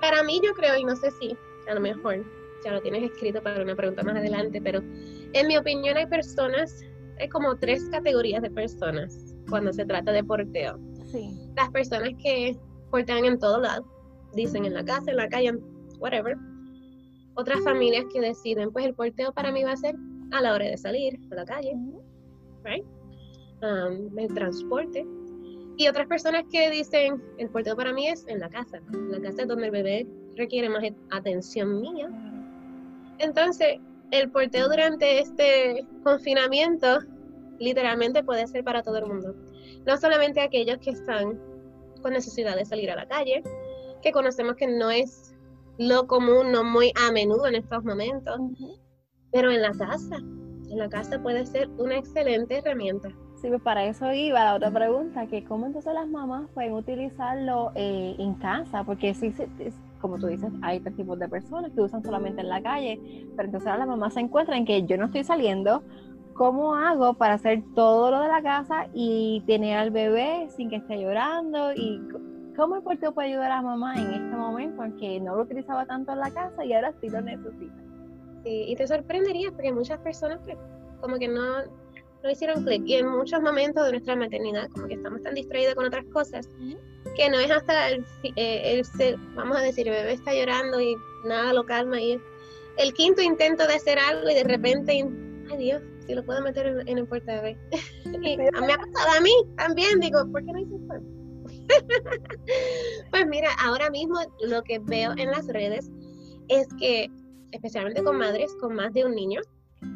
Para 0.00 0.22
mí 0.22 0.40
yo 0.40 0.54
creo, 0.54 0.76
y 0.76 0.84
no 0.84 0.94
sé 0.94 1.10
si 1.20 1.36
a 1.68 1.74
lo 1.74 1.80
mejor 1.80 2.24
ya 2.64 2.70
lo 2.70 2.80
tienes 2.80 3.02
escrito 3.10 3.42
para 3.42 3.60
una 3.60 3.74
pregunta 3.74 4.04
más 4.04 4.14
adelante, 4.14 4.60
pero 4.62 4.78
en 5.32 5.48
mi 5.48 5.56
opinión 5.56 5.96
hay 5.96 6.06
personas, 6.06 6.84
hay 7.18 7.28
como 7.28 7.56
tres 7.56 7.88
categorías 7.90 8.40
de 8.40 8.52
personas 8.52 9.34
cuando 9.48 9.72
se 9.72 9.84
trata 9.84 10.12
de 10.12 10.22
porteo. 10.22 10.78
Las 11.56 11.70
personas 11.70 12.10
que 12.22 12.56
portean 12.90 13.24
en 13.24 13.38
todo 13.38 13.60
lado, 13.60 13.84
dicen 14.34 14.64
en 14.64 14.74
la 14.74 14.84
casa, 14.84 15.10
en 15.10 15.16
la 15.16 15.28
calle, 15.28 15.52
whatever. 15.98 16.36
Otras 17.34 17.62
familias 17.64 18.04
que 18.12 18.20
deciden, 18.20 18.70
pues 18.72 18.84
el 18.86 18.94
porteo 18.94 19.32
para 19.32 19.50
mí 19.52 19.64
va 19.64 19.72
a 19.72 19.76
ser 19.76 19.94
a 20.32 20.40
la 20.40 20.54
hora 20.54 20.66
de 20.66 20.76
salir 20.76 21.18
a 21.30 21.34
la 21.34 21.44
calle, 21.44 21.74
right? 22.64 22.84
Um, 23.62 24.18
el 24.18 24.34
transporte. 24.34 25.06
Y 25.78 25.88
otras 25.88 26.06
personas 26.06 26.44
que 26.50 26.70
dicen, 26.70 27.22
el 27.38 27.48
porteo 27.48 27.76
para 27.76 27.92
mí 27.92 28.08
es 28.08 28.26
en 28.28 28.40
la 28.40 28.48
casa. 28.48 28.80
En 28.92 29.12
la 29.12 29.20
casa 29.20 29.42
es 29.42 29.48
donde 29.48 29.66
el 29.66 29.70
bebé 29.70 30.06
requiere 30.36 30.68
más 30.68 30.84
atención 31.10 31.80
mía. 31.80 32.08
Entonces, 33.18 33.78
el 34.10 34.30
porteo 34.30 34.68
durante 34.68 35.20
este 35.20 35.86
confinamiento 36.04 36.98
literalmente 37.58 38.22
puede 38.22 38.46
ser 38.46 38.64
para 38.64 38.82
todo 38.82 38.98
el 38.98 39.06
mundo 39.06 39.34
no 39.86 39.96
solamente 39.96 40.40
aquellos 40.40 40.78
que 40.78 40.90
están 40.90 41.38
con 42.00 42.12
necesidad 42.12 42.56
de 42.56 42.64
salir 42.64 42.90
a 42.90 42.96
la 42.96 43.06
calle, 43.06 43.42
que 44.02 44.12
conocemos 44.12 44.56
que 44.56 44.66
no 44.66 44.90
es 44.90 45.34
lo 45.78 46.06
común, 46.06 46.52
no 46.52 46.64
muy 46.64 46.92
a 47.00 47.12
menudo 47.12 47.46
en 47.46 47.54
estos 47.54 47.84
momentos, 47.84 48.40
pero 49.30 49.50
en 49.50 49.62
la 49.62 49.72
casa, 49.72 50.16
en 50.16 50.78
la 50.78 50.88
casa 50.88 51.22
puede 51.22 51.46
ser 51.46 51.68
una 51.78 51.96
excelente 51.96 52.58
herramienta. 52.58 53.08
Sí, 53.40 53.48
pues 53.48 53.62
para 53.62 53.84
eso 53.86 54.12
iba 54.12 54.44
la 54.44 54.54
otra 54.54 54.70
pregunta, 54.70 55.26
que 55.26 55.44
cómo 55.44 55.66
entonces 55.66 55.92
las 55.94 56.06
mamás 56.06 56.48
pueden 56.54 56.74
utilizarlo 56.74 57.72
eh, 57.74 58.14
en 58.18 58.34
casa, 58.34 58.84
porque 58.84 59.14
sí, 59.14 59.34
como 60.00 60.18
tú 60.18 60.28
dices, 60.28 60.52
hay 60.62 60.80
tres 60.80 60.94
tipos 60.94 61.18
de 61.18 61.28
personas 61.28 61.72
que 61.72 61.80
usan 61.80 62.04
solamente 62.04 62.40
en 62.40 62.48
la 62.48 62.62
calle, 62.62 63.00
pero 63.34 63.46
entonces 63.46 63.66
ahora 63.66 63.80
las 63.80 63.88
mamás 63.88 64.14
se 64.14 64.20
encuentran 64.20 64.64
que 64.64 64.84
yo 64.84 64.96
no 64.96 65.06
estoy 65.06 65.24
saliendo, 65.24 65.82
¿cómo 66.34 66.74
hago 66.74 67.14
para 67.14 67.34
hacer 67.34 67.62
todo 67.74 68.10
lo 68.10 68.20
de 68.20 68.28
la 68.28 68.42
casa 68.42 68.88
y 68.92 69.42
tener 69.46 69.78
al 69.78 69.90
bebé 69.90 70.48
sin 70.56 70.70
que 70.70 70.76
esté 70.76 71.00
llorando? 71.00 71.72
¿Y 71.72 72.00
cómo 72.56 72.76
el 72.76 72.82
porteo 72.82 73.12
puede 73.12 73.28
ayudar 73.28 73.52
a 73.52 73.56
la 73.56 73.62
mamá 73.62 73.94
en 73.96 74.12
este 74.12 74.36
momento, 74.36 74.82
aunque 74.82 75.20
no 75.20 75.36
lo 75.36 75.42
utilizaba 75.42 75.86
tanto 75.86 76.12
en 76.12 76.20
la 76.20 76.30
casa 76.30 76.64
y 76.64 76.72
ahora 76.72 76.92
sí 77.00 77.08
lo 77.08 77.20
necesita? 77.20 77.74
Sí, 78.44 78.64
y 78.68 78.76
te 78.76 78.86
sorprendería 78.86 79.50
porque 79.52 79.72
muchas 79.72 79.98
personas 80.00 80.40
pues, 80.44 80.56
como 81.00 81.16
que 81.18 81.28
no 81.28 81.42
no 82.22 82.30
hicieron 82.30 82.64
clic. 82.64 82.82
Y 82.86 82.94
en 82.94 83.08
muchos 83.08 83.40
momentos 83.42 83.84
de 83.84 83.92
nuestra 83.92 84.16
maternidad, 84.16 84.68
como 84.70 84.86
que 84.86 84.94
estamos 84.94 85.22
tan 85.22 85.34
distraídos 85.34 85.74
con 85.74 85.86
otras 85.86 86.04
cosas, 86.12 86.48
que 87.16 87.28
no 87.28 87.38
es 87.38 87.50
hasta 87.50 87.90
el, 87.90 88.04
eh, 88.36 88.82
vamos 89.34 89.56
a 89.56 89.60
decir, 89.60 89.88
el 89.88 89.94
bebé 89.94 90.12
está 90.12 90.34
llorando 90.34 90.80
y 90.80 90.96
nada 91.24 91.52
lo 91.52 91.64
calma. 91.64 92.00
Y 92.00 92.20
el 92.78 92.94
quinto 92.94 93.22
intento 93.22 93.66
de 93.66 93.74
hacer 93.74 93.98
algo 93.98 94.28
y 94.30 94.34
de 94.34 94.44
repente, 94.44 95.04
ay 95.50 95.58
Dios, 95.58 95.82
si 96.06 96.14
lo 96.14 96.24
puedo 96.24 96.40
meter 96.42 96.66
en, 96.86 96.98
el 96.98 97.06
puerta 97.06 97.42
y 98.04 98.36
me 98.36 98.48
ha 98.48 98.50
pasado 98.52 99.18
a 99.18 99.20
mí 99.20 99.32
también, 99.56 100.00
digo, 100.00 100.26
¿por 100.30 100.44
qué 100.44 100.52
no 100.52 100.58
hice 100.58 100.76
esto? 100.76 100.94
pues 103.10 103.26
mira, 103.26 103.48
ahora 103.60 103.90
mismo 103.90 104.18
lo 104.42 104.62
que 104.62 104.78
veo 104.78 105.12
en 105.16 105.30
las 105.30 105.46
redes 105.48 105.90
es 106.48 106.66
que, 106.78 107.10
especialmente 107.52 108.02
con 108.02 108.18
madres 108.18 108.54
con 108.60 108.74
más 108.74 108.92
de 108.92 109.04
un 109.04 109.14
niño, 109.14 109.40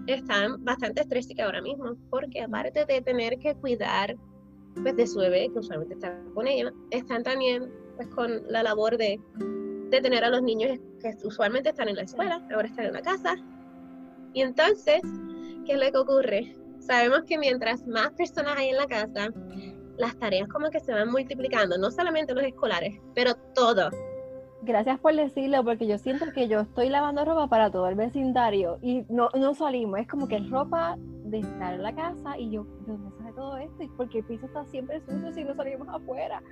están 0.07 0.65
bastante 0.65 1.03
estrésicas 1.03 1.47
ahora 1.47 1.63
mismo, 1.63 1.97
porque 2.11 2.43
aparte 2.43 2.85
de 2.85 3.01
tener 3.01 3.39
que 3.39 3.55
cuidar 3.55 4.17
pues, 4.83 4.97
de 4.97 5.07
su 5.07 5.19
bebé, 5.19 5.49
que 5.53 5.59
usualmente 5.59 5.95
está 5.95 6.19
con 6.35 6.47
ella, 6.47 6.73
están 6.91 7.23
también 7.23 7.71
pues, 7.97 8.09
con 8.09 8.43
la 8.49 8.63
labor 8.63 8.97
de, 8.97 9.21
de 9.91 10.01
tener 10.01 10.25
a 10.25 10.31
los 10.31 10.43
niños 10.43 10.79
que 11.01 11.15
usualmente 11.25 11.71
están 11.71 11.89
en 11.89 11.97
la 11.97 12.03
escuela, 12.03 12.47
ahora 12.53 12.69
están 12.69 12.87
en 12.87 12.93
la 12.93 13.03
casa. 13.03 13.37
Y 14.33 14.43
entonces, 14.43 15.01
¿qué 15.67 15.73
es 15.73 15.79
lo 15.79 15.91
que 15.91 15.99
ocurre? 15.99 16.57
Sabemos 16.79 17.25
que 17.27 17.37
mientras 17.39 17.87
más 17.87 18.13
personas 18.13 18.57
hay 18.57 18.69
en 18.69 18.77
la 18.77 18.87
casa, 18.87 19.33
las 19.99 20.17
tareas 20.19 20.49
como 20.49 20.71
que 20.71 20.81
se 20.81 20.93
van 20.93 21.11
multiplicando, 21.11 21.77
no 21.77 21.91
solamente 21.91 22.35
los 22.35 22.45
escolares, 22.45 23.01
pero 23.15 23.35
todo, 23.55 23.91
Gracias 24.63 24.99
por 24.99 25.15
decirlo, 25.15 25.63
porque 25.63 25.87
yo 25.87 25.97
siento 25.97 26.27
que 26.35 26.49
yo 26.49 26.61
estoy 26.61 26.89
lavando 26.89 27.25
ropa 27.25 27.47
para 27.47 27.71
todo 27.71 27.87
el 27.89 27.95
vecindario 27.95 28.79
y 28.83 29.05
no, 29.09 29.29
no 29.39 29.55
salimos. 29.55 30.01
Es 30.01 30.09
como 30.09 30.27
que 30.27 30.37
es 30.37 30.51
ropa 30.51 30.97
de 30.99 31.39
estar 31.39 31.75
en 31.75 31.83
la 31.85 31.95
casa 31.95 32.37
y 32.37 32.51
yo, 32.51 32.65
¿de 32.65 32.93
dónde 32.93 33.17
sale 33.17 33.33
todo 33.35 33.57
esto? 33.59 33.83
Y 33.83 33.89
porque 33.91 34.19
el 34.19 34.25
piso 34.25 34.47
está 34.47 34.65
siempre 34.65 35.01
sucio 35.01 35.33
si 35.33 35.45
no 35.45 35.55
salimos 35.55 35.87
afuera. 35.89 36.43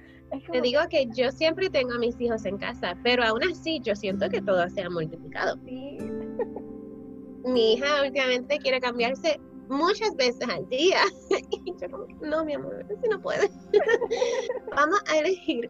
Te 0.53 0.61
digo 0.61 0.81
que 0.89 1.09
yo 1.17 1.33
siempre 1.33 1.69
tengo 1.71 1.95
a 1.95 1.99
mis 1.99 2.21
hijos 2.21 2.45
en 2.45 2.59
casa, 2.59 2.97
pero 3.03 3.25
aún 3.25 3.43
así 3.51 3.81
yo 3.81 3.97
siento 3.97 4.29
que 4.29 4.41
todo 4.41 4.69
se 4.69 4.83
ha 4.83 4.91
multiplicado. 4.91 5.57
Sí. 5.65 5.99
Mi 7.45 7.75
hija 7.75 8.03
últimamente 8.03 8.59
quiere 8.59 8.81
cambiarse 8.81 9.39
muchas 9.69 10.15
veces 10.17 10.49
al 10.49 10.69
día. 10.69 11.01
Y 11.67 11.75
yo 11.81 11.89
no, 12.21 12.45
mi 12.45 12.55
amor, 12.55 12.85
si 13.03 13.09
no 13.09 13.21
puede. 13.21 13.51
Vamos 14.77 15.01
a 15.09 15.19
elegir. 15.19 15.69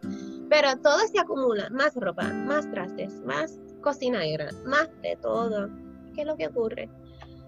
Pero 0.49 0.75
todo 0.81 0.99
se 1.07 1.19
acumula, 1.19 1.69
más 1.69 1.95
ropa, 1.95 2.23
más 2.23 2.69
trastes, 2.71 3.13
más 3.21 3.57
cocinera, 3.81 4.49
más 4.65 4.89
de 5.01 5.17
todo. 5.21 5.69
¿Qué 6.13 6.21
es 6.21 6.27
lo 6.27 6.35
que 6.35 6.47
ocurre? 6.47 6.89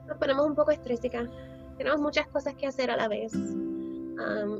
Nos 0.07 0.17
ponemos 0.17 0.45
un 0.45 0.55
poco 0.55 0.71
estrésicas, 0.71 1.29
tenemos 1.77 1.99
muchas 1.99 2.27
cosas 2.27 2.55
que 2.55 2.67
hacer 2.67 2.89
a 2.89 2.97
la 2.97 3.07
vez. 3.07 3.33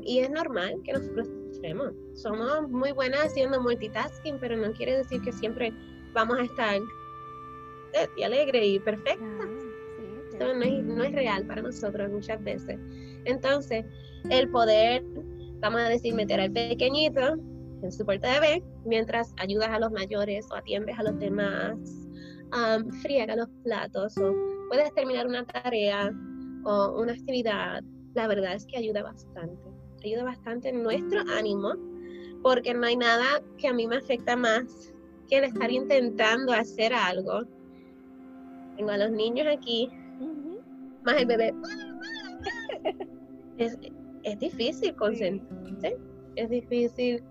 y 0.04 0.18
es 0.20 0.30
normal 0.30 0.80
que 0.84 0.92
nos 0.92 1.02
frustremos. 1.10 1.92
Somos 2.14 2.68
muy 2.68 2.92
buenas 2.92 3.26
haciendo 3.26 3.60
multitasking, 3.60 4.38
pero 4.38 4.56
no 4.56 4.72
quiere 4.72 4.98
decir 4.98 5.20
que 5.22 5.32
siempre 5.32 5.72
vamos 6.12 6.38
a 6.38 6.42
estar 6.42 6.80
y 8.16 8.22
alegre 8.22 8.66
y 8.66 8.78
perfecta 8.78 9.24
no 10.38 11.04
es, 11.04 11.12
real 11.12 11.46
para 11.46 11.62
nosotros 11.62 12.10
muchas 12.10 12.42
veces. 12.42 12.78
Entonces, 13.24 13.84
el 14.30 14.50
poder, 14.50 15.04
vamos 15.60 15.80
a 15.80 15.88
decir, 15.88 16.14
meter 16.14 16.40
al 16.40 16.52
pequeñito 16.52 17.36
en 17.82 17.92
su 17.92 18.04
puerta 18.04 18.32
de 18.32 18.40
bebé, 18.40 18.64
mientras 18.84 19.34
ayudas 19.38 19.68
a 19.68 19.78
los 19.78 19.92
mayores 19.92 20.46
o 20.50 20.56
atiendes 20.56 20.98
a 20.98 21.02
los 21.04 21.18
demás, 21.18 21.76
um, 22.52 22.90
friega 23.02 23.36
los 23.36 23.48
platos 23.62 24.16
o 24.18 24.34
puedes 24.68 24.92
terminar 24.94 25.26
una 25.26 25.44
tarea 25.44 26.12
o 26.64 27.00
una 27.00 27.12
actividad, 27.12 27.82
la 28.14 28.26
verdad 28.26 28.54
es 28.54 28.66
que 28.66 28.76
ayuda 28.76 29.02
bastante. 29.02 29.62
Ayuda 30.04 30.24
bastante 30.24 30.68
en 30.68 30.82
nuestro 30.82 31.20
ánimo, 31.36 31.74
porque 32.42 32.74
no 32.74 32.86
hay 32.86 32.96
nada 32.96 33.42
que 33.56 33.68
a 33.68 33.72
mí 33.72 33.86
me 33.86 33.96
afecta 33.96 34.36
más 34.36 34.92
que 35.28 35.38
el 35.38 35.44
estar 35.44 35.70
intentando 35.70 36.52
hacer 36.52 36.94
algo. 36.94 37.42
Tengo 38.76 38.90
a 38.90 38.96
los 38.96 39.10
niños 39.10 39.46
aquí 39.50 39.90
más 41.08 41.20
el 41.20 41.26
bebé. 41.26 41.54
Es, 43.56 43.76
es 44.22 44.38
difícil 44.38 44.94
concentrarse, 44.94 45.96
es 46.36 46.48
difícil 46.48 47.24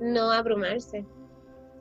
no 0.00 0.30
abrumarse. 0.30 1.06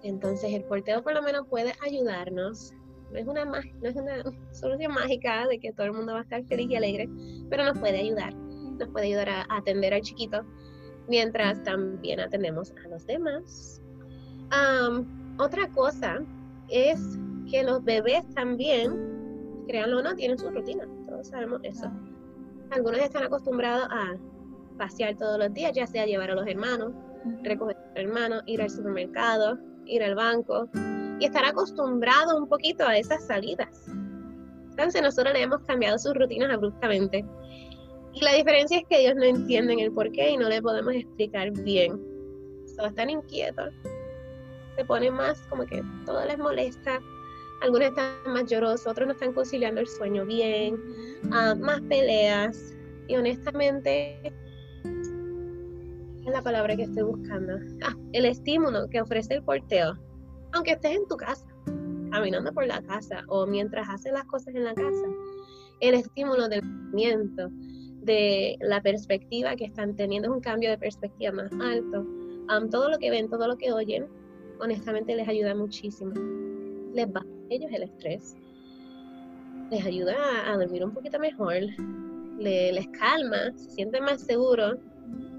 Entonces 0.04 0.54
el 0.54 0.64
porteo 0.64 1.04
por 1.04 1.14
lo 1.14 1.22
menos 1.22 1.48
puede 1.48 1.74
ayudarnos. 1.86 2.72
No 3.12 3.20
es, 3.20 3.28
una, 3.28 3.46
no 3.46 3.58
es 3.84 3.96
una 3.96 4.24
solución 4.52 4.94
mágica 4.94 5.48
de 5.48 5.60
que 5.60 5.72
todo 5.74 5.88
el 5.88 5.94
mundo 5.94 6.14
va 6.14 6.20
a 6.20 6.24
estar 6.24 6.44
feliz 6.46 6.70
y 6.70 6.76
alegre, 6.76 7.10
pero 7.50 7.66
nos 7.66 7.78
puede 7.80 8.00
ayudar. 8.00 8.34
Nos 8.34 8.90
puede 8.90 9.08
ayudar 9.08 9.30
a, 9.30 9.46
atender 9.50 9.94
al 9.94 10.02
chiquito 10.02 10.42
mientras 11.08 11.62
también 11.64 12.20
atendemos 12.20 12.74
a 12.84 12.88
los 12.88 13.06
demás. 13.06 13.82
otra 15.38 15.70
cosa 15.72 16.24
es 16.70 17.20
que 17.50 17.64
los 17.64 17.84
bebés 17.84 18.28
también, 18.34 19.66
créanlo 19.68 20.00
o 20.00 20.04
no, 20.04 20.16
tienen 20.16 20.38
su 20.38 20.50
rutina 20.50 20.88
sabemos 21.24 21.60
eso. 21.64 21.90
Algunos 22.72 23.00
están 23.00 23.24
acostumbrados 23.24 23.88
a 23.92 24.16
pasear 24.78 25.16
todos 25.18 25.40
los 25.40 25.54
días, 25.54 25.72
ya 25.74 25.88
sea 25.88 26.06
llevar 26.06 26.32
a 26.32 26.36
los 26.36 26.48
hermanos, 26.48 26.94
recoger 27.44 27.78
a 27.78 27.88
los 27.88 27.96
hermanos, 27.96 28.44
ir 28.46 28.62
al 28.62 28.70
supermercado, 28.70 29.58
ir 29.86 30.04
al 30.04 30.16
banco 30.16 30.68
y 31.20 31.26
estar 31.26 31.46
acostumbrados 31.46 32.34
un 32.34 32.48
poquito 32.48 32.86
a 32.86 32.98
esas 32.98 33.26
salidas. 33.26 33.86
Entonces 34.70 35.02
nosotros 35.02 35.34
le 35.34 35.44
hemos 35.44 35.62
cambiado 35.62 35.98
sus 35.98 36.14
rutinas 36.16 36.52
abruptamente. 36.52 37.26
Y 38.14 38.22
la 38.22 38.34
diferencia 38.34 38.78
es 38.78 38.86
que 38.88 39.02
ellos 39.02 39.16
no 39.16 39.24
entienden 39.24 39.80
el 39.80 39.92
por 39.92 40.12
qué 40.12 40.32
y 40.32 40.38
no 40.38 40.50
le 40.50 40.62
podemos 40.62 40.94
explicar 40.94 41.52
bien. 41.52 42.00
Solo 42.76 42.88
están 42.88 43.10
inquietos. 43.10 43.74
Se 44.76 44.84
ponen 44.86 45.14
más 45.14 45.40
como 45.48 45.66
que 45.66 45.82
todo 46.06 46.26
les 46.26 46.38
molesta 46.38 47.00
algunos 47.66 47.88
están 47.88 48.14
más 48.28 48.46
llorosos, 48.46 48.86
otros 48.86 49.08
no 49.08 49.14
están 49.14 49.34
conciliando 49.34 49.82
el 49.82 49.88
sueño 49.88 50.24
bien, 50.26 50.78
ah, 51.32 51.56
más 51.56 51.82
peleas. 51.82 52.76
Y 53.08 53.16
honestamente, 53.16 54.20
es 54.84 56.32
la 56.32 56.44
palabra 56.44 56.76
que 56.76 56.84
estoy 56.84 57.04
buscando. 57.04 57.54
Ah, 57.84 57.96
el 58.14 58.26
estímulo 58.26 58.88
que 58.88 59.02
ofrece 59.02 59.36
el 59.36 59.44
porteo, 59.44 59.98
aunque 60.54 60.74
estés 60.74 60.96
en 60.96 61.08
tu 61.08 61.18
casa, 61.18 61.48
caminando 62.12 62.54
por 62.54 62.68
la 62.68 62.82
casa 62.84 63.24
o 63.28 63.48
mientras 63.48 63.90
haces 63.90 64.14
las 64.14 64.26
cosas 64.26 64.54
en 64.54 64.64
la 64.64 64.76
casa, 64.76 65.08
el 65.80 65.96
estímulo 65.96 66.48
del 66.48 66.62
movimiento, 66.64 67.50
de 68.04 68.58
la 68.62 68.80
perspectiva 68.82 69.56
que 69.56 69.66
están 69.66 69.96
teniendo, 69.96 70.30
es 70.30 70.36
un 70.36 70.42
cambio 70.42 70.70
de 70.70 70.78
perspectiva 70.78 71.32
más 71.32 71.52
alto. 71.60 72.06
todo 72.70 72.90
lo 72.90 73.00
que 73.00 73.10
ven, 73.10 73.28
todo 73.28 73.48
lo 73.48 73.58
que 73.58 73.74
oyen, 73.74 74.08
honestamente 74.60 75.16
les 75.16 75.28
ayuda 75.28 75.56
muchísimo. 75.56 76.14
Les 76.94 77.08
va 77.08 77.26
ellos 77.50 77.72
el 77.72 77.84
estrés, 77.84 78.36
les 79.70 79.86
ayuda 79.86 80.16
a, 80.46 80.58
dormir 80.58 80.84
un 80.86 80.92
poquito 80.92 81.20
mejor, 81.20 81.56
les 82.38 82.88
calma, 82.90 83.52
se 83.56 83.72
sienten 83.72 84.04
más 84.04 84.22
seguros 84.22 84.78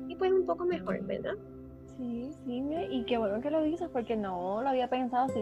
y 0.09 0.17
pues 0.17 0.33
un 0.33 0.47
poco 0.47 0.65
mejor, 0.65 1.03
¿verdad? 1.05 1.35
Sí, 1.97 2.31
sí, 2.45 2.63
y 2.91 3.05
qué 3.05 3.19
bueno 3.19 3.41
que 3.41 3.51
lo 3.51 3.63
dices 3.63 3.89
porque 3.93 4.17
no 4.17 4.63
lo 4.63 4.69
había 4.69 4.89
pensado 4.89 5.27
así. 5.31 5.41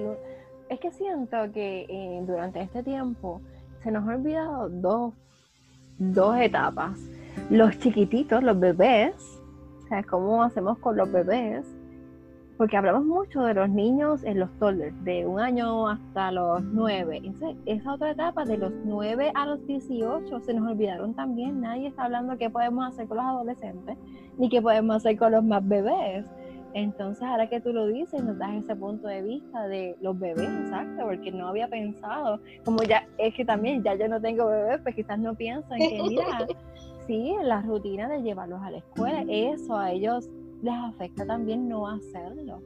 Es 0.69 0.79
que 0.81 0.93
siento 0.93 1.37
que 1.53 1.87
eh, 1.89 2.23
durante 2.27 2.61
este 2.61 2.83
tiempo 2.83 3.41
se 3.83 3.91
nos 3.91 4.09
ha 4.09 4.15
olvidado 4.15 4.69
dos, 4.69 5.13
dos 5.99 6.37
etapas. 6.39 6.99
Los 7.51 7.79
chiquititos, 7.79 8.43
los 8.43 8.59
bebés, 8.59 9.15
o 9.85 9.89
sea, 9.89 10.03
cómo 10.05 10.43
hacemos 10.43 10.79
con 10.79 10.97
los 10.97 11.11
bebés 11.11 11.67
porque 12.57 12.77
hablamos 12.77 13.05
mucho 13.05 13.43
de 13.43 13.55
los 13.55 13.69
niños 13.69 14.23
en 14.23 14.39
los 14.39 14.51
toddlers, 14.59 14.95
de 15.05 15.27
un 15.27 15.41
año 15.41 15.89
hasta 15.89 16.31
los 16.31 16.63
nueve. 16.63 17.21
Entonces, 17.25 17.57
esa 17.67 17.95
otra 17.95 18.13
etapa, 18.13 18.45
de 18.45 18.59
los 18.59 18.73
nueve 18.85 19.33
a 19.35 19.47
los 19.47 19.67
18, 19.67 20.41
se 20.41 20.55
nos 20.55 20.71
olvidaron 20.71 21.15
también. 21.15 21.61
Nadie 21.61 21.89
está 21.89 22.05
hablando 22.05 22.39
qué 22.39 22.51
podemos 22.51 22.87
hacer 22.87 23.09
con 23.09 23.17
los 23.17 23.27
adolescentes, 23.27 23.99
ni 24.39 24.49
qué 24.49 24.63
podemos 24.63 24.97
hacer 24.97 25.19
con 25.19 25.33
los 25.33 25.43
más 25.43 25.67
bebés. 25.67 26.27
Entonces, 26.75 27.23
ahora 27.23 27.49
que 27.49 27.61
tú 27.61 27.73
lo 27.73 27.87
dices, 27.87 28.23
nos 28.23 28.39
das 28.39 28.53
ese 28.55 28.75
punto 28.75 29.07
de 29.09 29.23
vista 29.23 29.67
de 29.69 29.97
los 30.01 30.19
bebés, 30.19 30.49
exacto, 30.49 31.05
porque 31.05 31.31
no 31.31 31.49
había 31.49 31.69
pensado, 31.69 32.41
como 32.65 32.83
ya, 32.83 33.07
es 33.17 33.33
que 33.35 33.45
también 33.45 33.85
ya 33.85 33.95
yo 33.95 34.09
no 34.09 34.21
tengo 34.21 34.47
bebés, 34.47 34.81
pues 34.83 34.97
quizás 34.97 35.19
no 35.21 35.37
piensan 35.37 35.79
que, 35.79 36.03
mira, 36.03 36.25
sí, 37.07 37.33
la 37.43 37.63
rutina 37.63 38.09
de 38.09 38.23
llevarlos 38.23 38.61
a 38.61 38.73
la 38.73 38.79
escuela, 38.79 39.25
eso 39.29 39.77
a 39.77 39.93
ellos 39.93 40.29
les 40.65 40.75
afecta 40.75 41.27
también 41.27 41.69
no 41.69 41.87
hacerlo. 41.87 42.63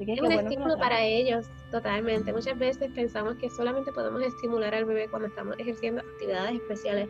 es 0.00 0.20
un 0.20 0.32
estímulo 0.32 0.76
para 0.78 1.04
ellos, 1.04 1.46
totalmente. 1.70 2.32
Muchas 2.32 2.58
veces 2.58 2.90
pensamos 2.94 3.36
que 3.36 3.50
solamente 3.50 3.92
podemos 3.92 4.22
estimular 4.22 4.74
al 4.74 4.86
bebé 4.86 5.08
cuando 5.08 5.28
estamos 5.28 5.54
ejerciendo 5.58 6.00
actividades 6.00 6.54
especiales, 6.54 7.08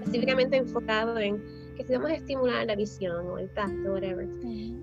específicamente 0.00 0.56
enfocado 0.56 1.18
en 1.18 1.42
que 1.76 1.84
si 1.84 1.92
vamos 1.92 2.10
a 2.10 2.14
estimular 2.14 2.66
la 2.66 2.76
visión 2.76 3.26
o 3.26 3.38
el 3.38 3.52
tacto, 3.52 3.92
whatever. 3.92 4.26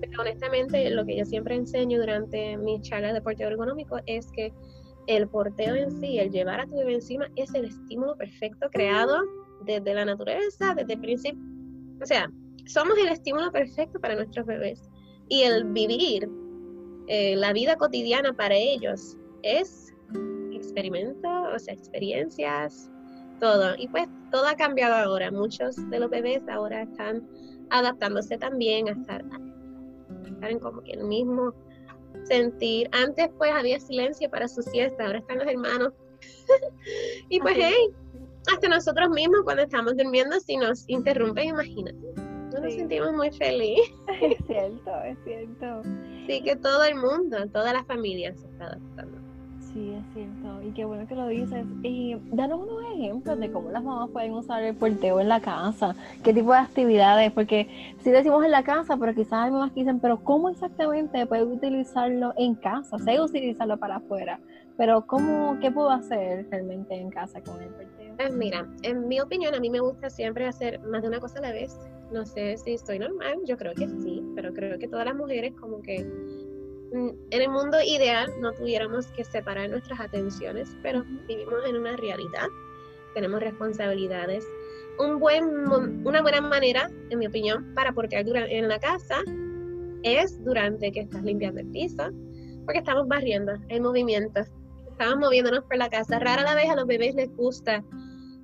Pero 0.02 0.22
honestamente, 0.22 0.90
lo 0.92 1.06
que 1.06 1.18
yo 1.18 1.26
siempre 1.26 1.56
enseño 1.56 2.00
durante 2.00 2.58
mis 2.58 2.82
charlas 2.82 3.14
de 3.14 3.22
porteo 3.22 3.48
ergonómico 3.48 4.00
es 4.06 4.32
que 4.34 4.54
el 5.08 5.28
porteo 5.28 5.76
en 5.76 5.92
sí, 6.00 6.20
el 6.20 6.32
llevar 6.32 6.60
a 6.60 6.68
tu 6.68 6.76
bebé 6.76 6.96
encima, 6.96 7.28
es 7.36 7.54
el 7.56 7.66
estímulo 7.66 8.16
perfecto 8.18 8.70
creado 8.70 9.20
desde 9.66 9.94
la 9.94 10.06
naturaleza, 10.06 10.76
desde 10.76 10.94
el 10.94 11.00
principio. 11.00 11.42
O 12.02 12.06
sea, 12.06 12.30
somos 12.66 12.98
el 12.98 13.10
estímulo 13.10 13.52
perfecto 13.52 14.00
para 14.00 14.16
nuestros 14.16 14.46
bebés. 14.46 14.91
Y 15.32 15.44
el 15.44 15.64
vivir 15.64 16.30
eh, 17.08 17.38
la 17.38 17.54
vida 17.54 17.78
cotidiana 17.78 18.34
para 18.34 18.54
ellos 18.54 19.16
es 19.44 19.94
experimento, 20.52 21.30
o 21.56 21.58
sea, 21.58 21.74
experiencias, 21.74 22.92
todo. 23.40 23.74
Y 23.78 23.88
pues 23.88 24.10
todo 24.30 24.46
ha 24.46 24.56
cambiado 24.56 24.94
ahora. 24.94 25.32
Muchos 25.32 25.78
de 25.90 26.00
los 26.02 26.10
bebés 26.10 26.42
ahora 26.50 26.82
están 26.82 27.26
adaptándose 27.70 28.38
también 28.38 28.90
a 28.90 28.92
estar, 28.92 29.24
en 30.42 30.60
como 30.60 30.82
que 30.84 30.92
el 30.92 31.06
mismo 31.06 31.54
sentir. 32.26 32.90
Antes 32.92 33.30
pues 33.38 33.54
había 33.54 33.80
silencio 33.80 34.30
para 34.30 34.50
su 34.50 34.62
siesta, 34.62 35.06
ahora 35.06 35.20
están 35.20 35.38
los 35.38 35.48
hermanos. 35.48 35.94
y 37.30 37.40
pues 37.40 37.56
hey, 37.58 37.90
hasta 38.52 38.68
nosotros 38.68 39.10
mismos 39.12 39.44
cuando 39.46 39.64
estamos 39.64 39.96
durmiendo, 39.96 40.38
si 40.42 40.58
nos 40.58 40.84
interrumpen, 40.90 41.48
imagínate. 41.48 42.21
Nos 42.62 42.74
sentimos 42.74 43.14
muy 43.14 43.32
felices. 43.32 43.92
Es 44.22 44.38
cierto, 44.46 44.92
es 45.04 45.18
cierto. 45.24 45.82
Sí, 46.28 46.42
que 46.44 46.56
todo 46.56 46.84
el 46.84 46.96
mundo, 46.96 47.38
toda 47.52 47.74
la 47.74 47.84
familia 47.86 48.34
se 48.36 48.46
está 48.46 48.66
adaptando. 48.66 49.18
Sí, 49.74 49.94
es 49.94 50.14
cierto. 50.14 50.62
Y 50.64 50.72
qué 50.72 50.84
bueno 50.84 51.08
que 51.08 51.16
lo 51.16 51.28
dices. 51.28 51.66
Y 51.82 52.16
danos 52.32 52.60
unos 52.60 52.84
ejemplos 52.94 53.40
de 53.40 53.52
cómo 53.52 53.72
las 53.72 53.84
mamás 53.84 54.10
pueden 54.10 54.34
usar 54.34 54.64
el 54.64 54.76
porteo 54.76 55.22
en 55.22 55.30
la 55.30 55.40
casa. 55.40 55.96
¿Qué 56.24 56.34
tipo 56.34 56.52
de 56.52 56.60
actividades? 56.60 57.32
Porque 57.32 57.96
si 58.04 58.12
decimos 58.12 58.44
en 58.44 58.52
la 58.52 58.64
casa, 58.64 58.98
pero 58.98 59.16
quizás 59.16 59.34
hay 59.34 59.52
mamás 59.52 59.72
que 59.72 59.82
dicen, 59.82 60.00
pero 60.00 60.22
¿cómo 60.24 60.50
exactamente 60.50 61.26
puedo 61.26 61.48
utilizarlo 61.48 62.34
en 62.38 62.56
casa? 62.56 63.00
Sé 63.00 63.22
utilizarlo 63.22 63.78
para 63.78 63.98
afuera. 63.98 64.40
Pero 64.78 65.06
¿cómo, 65.06 65.58
qué 65.62 65.72
puedo 65.72 65.90
hacer 65.90 66.48
realmente 66.50 66.96
en 66.96 67.10
casa 67.10 67.42
con 67.42 67.62
el 67.62 67.70
porteo? 67.70 68.16
Pues 68.18 68.34
mira, 68.34 68.68
en 68.84 69.08
mi 69.08 69.20
opinión, 69.22 69.56
a 69.56 69.60
mí 69.60 69.70
me 69.70 69.80
gusta 69.80 70.10
siempre 70.10 70.48
hacer 70.48 70.80
más 70.82 71.02
de 71.02 71.08
una 71.08 71.20
cosa 71.20 71.40
a 71.40 71.44
la 71.44 71.52
vez. 71.52 71.78
No 72.12 72.26
sé 72.26 72.58
si 72.58 72.74
estoy 72.74 73.00
normal, 73.00 73.40
yo 73.46 73.58
creo 73.58 73.74
que 73.74 73.88
sí, 73.88 74.22
pero 74.36 74.54
creo 74.54 74.78
que 74.78 74.88
todas 74.88 75.06
las 75.06 75.16
mujeres 75.16 75.54
como 75.60 75.82
que 75.82 76.06
Mm, 76.92 77.10
en 77.30 77.42
el 77.42 77.50
mundo 77.50 77.78
ideal 77.82 78.30
no 78.42 78.52
tuviéramos 78.52 79.08
que 79.08 79.24
separar 79.24 79.70
nuestras 79.70 80.00
atenciones, 80.00 80.76
pero 80.84 81.06
vivimos 81.26 81.66
en 81.66 81.78
una 81.78 81.96
realidad, 81.96 82.48
tenemos 83.14 83.40
responsabilidades. 83.40 84.46
Un 85.00 85.18
buen, 85.20 85.46
una 86.06 86.22
buena 86.22 86.42
manera, 86.42 86.92
en 87.10 87.20
mi 87.20 87.28
opinión, 87.28 87.74
para 87.76 87.94
portear 87.94 88.26
en 88.28 88.68
la 88.68 88.78
casa 88.78 89.24
es 90.04 90.44
durante 90.44 90.92
que 90.92 91.02
estás 91.02 91.24
limpiando 91.24 91.62
el 91.62 91.68
piso, 91.68 92.10
porque 92.66 92.80
estamos 92.80 93.08
barriendo, 93.08 93.54
hay 93.70 93.80
movimiento, 93.80 94.42
estamos 94.90 95.18
moviéndonos 95.18 95.64
por 95.64 95.78
la 95.78 95.90
casa. 95.90 96.20
Rara 96.20 96.44
la 96.44 96.56
vez 96.56 96.70
a 96.70 96.76
los 96.76 96.88
bebés 96.88 97.16
les 97.16 97.34
gusta 97.38 97.82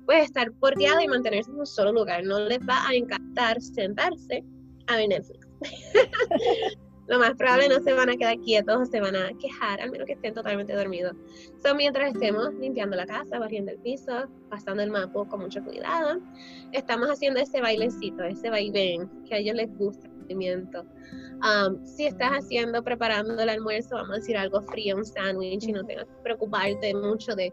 pues 0.08 0.24
estar 0.24 0.50
porteado 0.52 1.02
y 1.02 1.06
mantenerse 1.06 1.50
en 1.50 1.58
un 1.58 1.66
solo 1.66 1.92
lugar. 1.92 2.24
No 2.24 2.40
les 2.40 2.60
va 2.60 2.88
a 2.88 2.94
encantar 2.94 3.60
sentarse 3.60 4.42
a 4.86 4.96
ver 4.96 5.08
Netflix. 5.10 5.46
lo 7.08 7.18
más 7.18 7.34
probable 7.34 7.68
no 7.68 7.78
se 7.80 7.92
van 7.92 8.08
a 8.08 8.16
quedar 8.16 8.38
quietos 8.40 8.74
o 8.74 8.86
se 8.86 9.02
van 9.02 9.14
a 9.14 9.28
quejar, 9.38 9.82
al 9.82 9.90
menos 9.90 10.06
que 10.06 10.14
estén 10.14 10.32
totalmente 10.32 10.74
dormidos. 10.74 11.14
Son 11.62 11.76
mientras 11.76 12.14
estemos 12.14 12.54
limpiando 12.54 12.96
la 12.96 13.04
casa, 13.04 13.38
barriendo 13.38 13.70
el 13.70 13.78
piso, 13.80 14.26
pasando 14.48 14.82
el 14.82 14.90
mapa 14.90 15.28
con 15.28 15.40
mucho 15.40 15.62
cuidado, 15.62 16.20
estamos 16.72 17.10
haciendo 17.10 17.40
ese 17.40 17.60
bailecito, 17.60 18.24
ese 18.24 18.48
vaivén 18.48 19.10
que 19.26 19.34
a 19.34 19.38
ellos 19.38 19.56
les 19.56 19.76
gusta, 19.76 20.06
el 20.06 20.14
movimiento. 20.14 20.86
Um, 21.42 21.84
si 21.84 22.06
estás 22.06 22.30
haciendo, 22.30 22.82
preparando 22.82 23.42
el 23.42 23.48
almuerzo, 23.50 23.96
vamos 23.96 24.12
a 24.12 24.20
decir 24.20 24.38
algo 24.38 24.62
frío, 24.62 24.96
un 24.96 25.04
sándwich, 25.04 25.64
y 25.68 25.72
no 25.72 25.84
tengas 25.84 26.06
que 26.06 26.22
preocuparte 26.22 26.94
mucho 26.94 27.36
de 27.36 27.52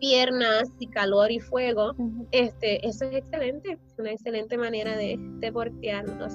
piernas 0.00 0.70
y 0.78 0.86
calor 0.88 1.30
y 1.30 1.40
fuego, 1.40 1.94
este, 2.30 2.86
eso 2.86 3.04
es 3.06 3.16
excelente, 3.16 3.72
es 3.72 3.98
una 3.98 4.12
excelente 4.12 4.56
manera 4.56 4.96
de, 4.96 5.16
de 5.18 5.52
portearlos. 5.52 6.34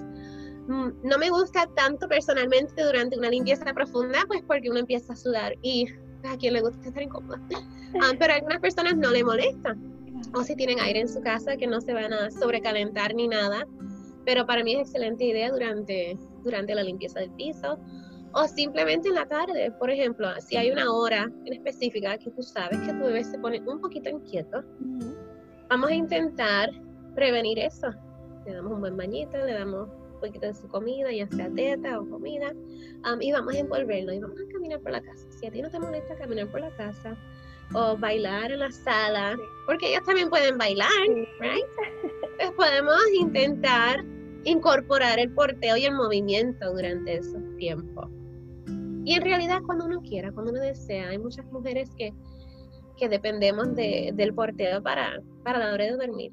Mm, 0.67 0.91
no 1.03 1.17
me 1.17 1.29
gusta 1.29 1.67
tanto 1.75 2.07
personalmente 2.07 2.83
durante 2.83 3.17
una 3.17 3.29
limpieza 3.29 3.73
profunda, 3.73 4.19
pues 4.27 4.41
porque 4.47 4.69
uno 4.69 4.79
empieza 4.79 5.13
a 5.13 5.15
sudar 5.15 5.55
y 5.61 5.87
a 6.23 6.37
quien 6.37 6.53
le 6.53 6.61
gusta 6.61 6.87
estar 6.87 7.03
incómoda. 7.03 7.41
Ah, 8.01 8.11
pero 8.17 8.33
a 8.33 8.37
algunas 8.37 8.59
personas 8.59 8.97
no 8.97 9.11
le 9.11 9.23
molesta. 9.23 9.77
O 10.33 10.41
si 10.41 10.55
tienen 10.55 10.79
aire 10.79 11.01
en 11.01 11.07
su 11.07 11.21
casa, 11.21 11.55
que 11.57 11.67
no 11.67 11.79
se 11.79 11.93
van 11.93 12.11
a 12.11 12.31
sobrecalentar 12.31 13.13
ni 13.13 13.27
nada. 13.27 13.67
Pero 14.25 14.47
para 14.47 14.63
mí 14.63 14.73
es 14.73 14.87
excelente 14.87 15.25
idea 15.25 15.51
durante, 15.51 16.17
durante 16.43 16.73
la 16.73 16.81
limpieza 16.81 17.19
del 17.19 17.29
piso. 17.35 17.77
O 18.33 18.47
simplemente 18.47 19.09
en 19.09 19.15
la 19.15 19.27
tarde, 19.27 19.71
por 19.79 19.89
ejemplo, 19.89 20.27
si 20.39 20.57
hay 20.57 20.71
una 20.71 20.91
hora 20.91 21.31
en 21.45 21.53
específica 21.53 22.17
que 22.17 22.31
tú 22.31 22.41
sabes 22.41 22.79
que 22.79 22.93
tu 22.93 22.99
bebé 22.99 23.23
se 23.23 23.37
pone 23.37 23.61
un 23.65 23.79
poquito 23.79 24.09
inquieto, 24.09 24.63
vamos 25.69 25.89
a 25.89 25.93
intentar 25.93 26.69
prevenir 27.15 27.59
eso. 27.59 27.89
Le 28.45 28.53
damos 28.53 28.73
un 28.73 28.79
buen 28.81 28.97
bañito, 28.97 29.37
le 29.37 29.53
damos 29.53 29.87
poquito 30.19 30.47
de 30.47 30.53
su 30.53 30.67
comida, 30.69 31.11
ya 31.11 31.27
sea 31.27 31.49
teta 31.53 31.99
o 31.99 32.09
comida, 32.09 32.53
y 33.19 33.31
vamos 33.31 33.53
a 33.55 33.59
envolverlo 33.59 34.13
y 34.13 34.19
vamos 34.19 34.39
a 34.39 34.53
caminar 34.53 34.79
por 34.79 34.91
la 34.91 35.01
casa. 35.01 35.27
Si 35.31 35.45
a 35.45 35.51
ti 35.51 35.61
no 35.61 35.69
te 35.69 35.79
molesta 35.79 36.15
caminar 36.15 36.49
por 36.49 36.61
la 36.61 36.73
casa 36.75 37.15
o 37.75 37.97
bailar 37.97 38.51
en 38.51 38.59
la 38.59 38.71
sala, 38.71 39.35
porque 39.65 39.89
ellos 39.89 40.03
también 40.05 40.29
pueden 40.29 40.57
bailar, 40.57 40.89
right? 41.39 41.65
Pues 42.37 42.51
podemos 42.51 43.01
intentar 43.19 44.03
incorporar 44.45 45.19
el 45.19 45.29
porteo 45.31 45.77
y 45.77 45.85
el 45.85 45.93
movimiento 45.93 46.73
durante 46.73 47.17
esos 47.17 47.41
tiempos. 47.57 48.09
Y 49.05 49.13
en 49.13 49.21
realidad 49.21 49.59
cuando 49.65 49.85
uno 49.85 50.01
quiera, 50.01 50.31
cuando 50.31 50.51
uno 50.51 50.61
desea, 50.61 51.09
hay 51.09 51.17
muchas 51.17 51.45
mujeres 51.51 51.89
que, 51.97 52.13
que 52.97 53.09
dependemos 53.09 53.75
de, 53.75 54.11
del 54.15 54.33
porteo 54.33 54.81
para, 54.81 55.21
para 55.43 55.59
la 55.59 55.73
hora 55.73 55.85
de 55.85 55.91
dormir. 55.91 56.31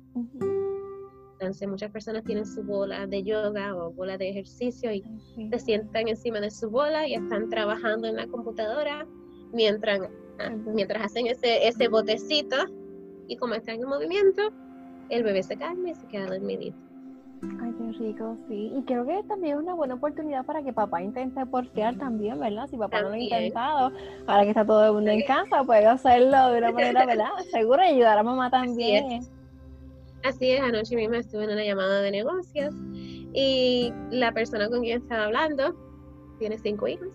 Entonces 1.41 1.67
muchas 1.69 1.91
personas 1.91 2.23
tienen 2.25 2.45
su 2.45 2.63
bola 2.63 3.07
de 3.07 3.23
yoga 3.23 3.75
o 3.75 3.93
bola 3.93 4.19
de 4.19 4.29
ejercicio 4.29 4.93
y 4.93 5.03
se 5.51 5.59
sientan 5.59 6.07
encima 6.07 6.39
de 6.39 6.51
su 6.51 6.71
bola 6.71 7.09
y 7.09 7.15
están 7.15 7.49
trabajando 7.49 8.09
en 8.09 8.17
la 8.17 8.27
computadora 8.27 9.07
mientras, 9.53 10.01
ah, 10.39 10.51
mientras 10.51 11.07
hacen 11.07 11.27
ese, 11.27 11.67
ese 11.67 11.89
botecito 11.89 12.57
y 13.27 13.37
como 13.37 13.55
están 13.55 13.77
en 13.77 13.89
movimiento, 13.89 14.43
el 15.09 15.23
bebé 15.23 15.43
se 15.43 15.57
calma 15.57 15.91
y 15.91 15.95
se 15.95 16.07
queda 16.09 16.27
dormidito. 16.27 16.77
Ay, 17.61 17.70
qué 17.93 17.99
rico, 17.99 18.37
sí. 18.49 18.73
Y 18.75 18.83
creo 18.85 19.07
que 19.07 19.23
también 19.29 19.57
es 19.57 19.63
una 19.63 19.75
buena 19.75 19.95
oportunidad 19.95 20.45
para 20.45 20.63
que 20.63 20.73
papá 20.73 21.03
intente 21.03 21.45
portear 21.47 21.97
también, 21.97 22.39
¿verdad? 22.39 22.67
Si 22.69 22.77
papá 22.77 23.03
no 23.03 23.09
lo 23.09 23.15
ha 23.15 23.19
intentado, 23.19 23.93
ahora 24.27 24.43
que 24.45 24.49
está 24.51 24.65
todo 24.65 24.87
el 24.87 24.93
mundo 24.93 25.11
en 25.11 25.23
casa, 25.23 25.65
puede 25.65 25.87
hacerlo 25.87 26.49
de 26.49 26.59
una 26.59 26.73
manera, 26.73 27.05
¿verdad? 27.07 27.31
Seguro 27.51 27.83
y 27.83 27.89
ayudar 27.89 28.19
a 28.19 28.23
mamá 28.23 28.51
también. 28.51 29.21
Así 30.23 30.51
es, 30.51 30.61
anoche 30.61 30.97
misma 30.97 31.19
estuve 31.19 31.45
en 31.45 31.51
una 31.51 31.65
llamada 31.65 32.01
de 32.03 32.11
negocios 32.11 32.75
y 33.33 33.93
la 34.11 34.33
persona 34.33 34.69
con 34.69 34.81
quien 34.81 35.01
estaba 35.01 35.25
hablando 35.25 35.75
tiene 36.39 36.59
cinco 36.59 36.89
hijos 36.89 37.09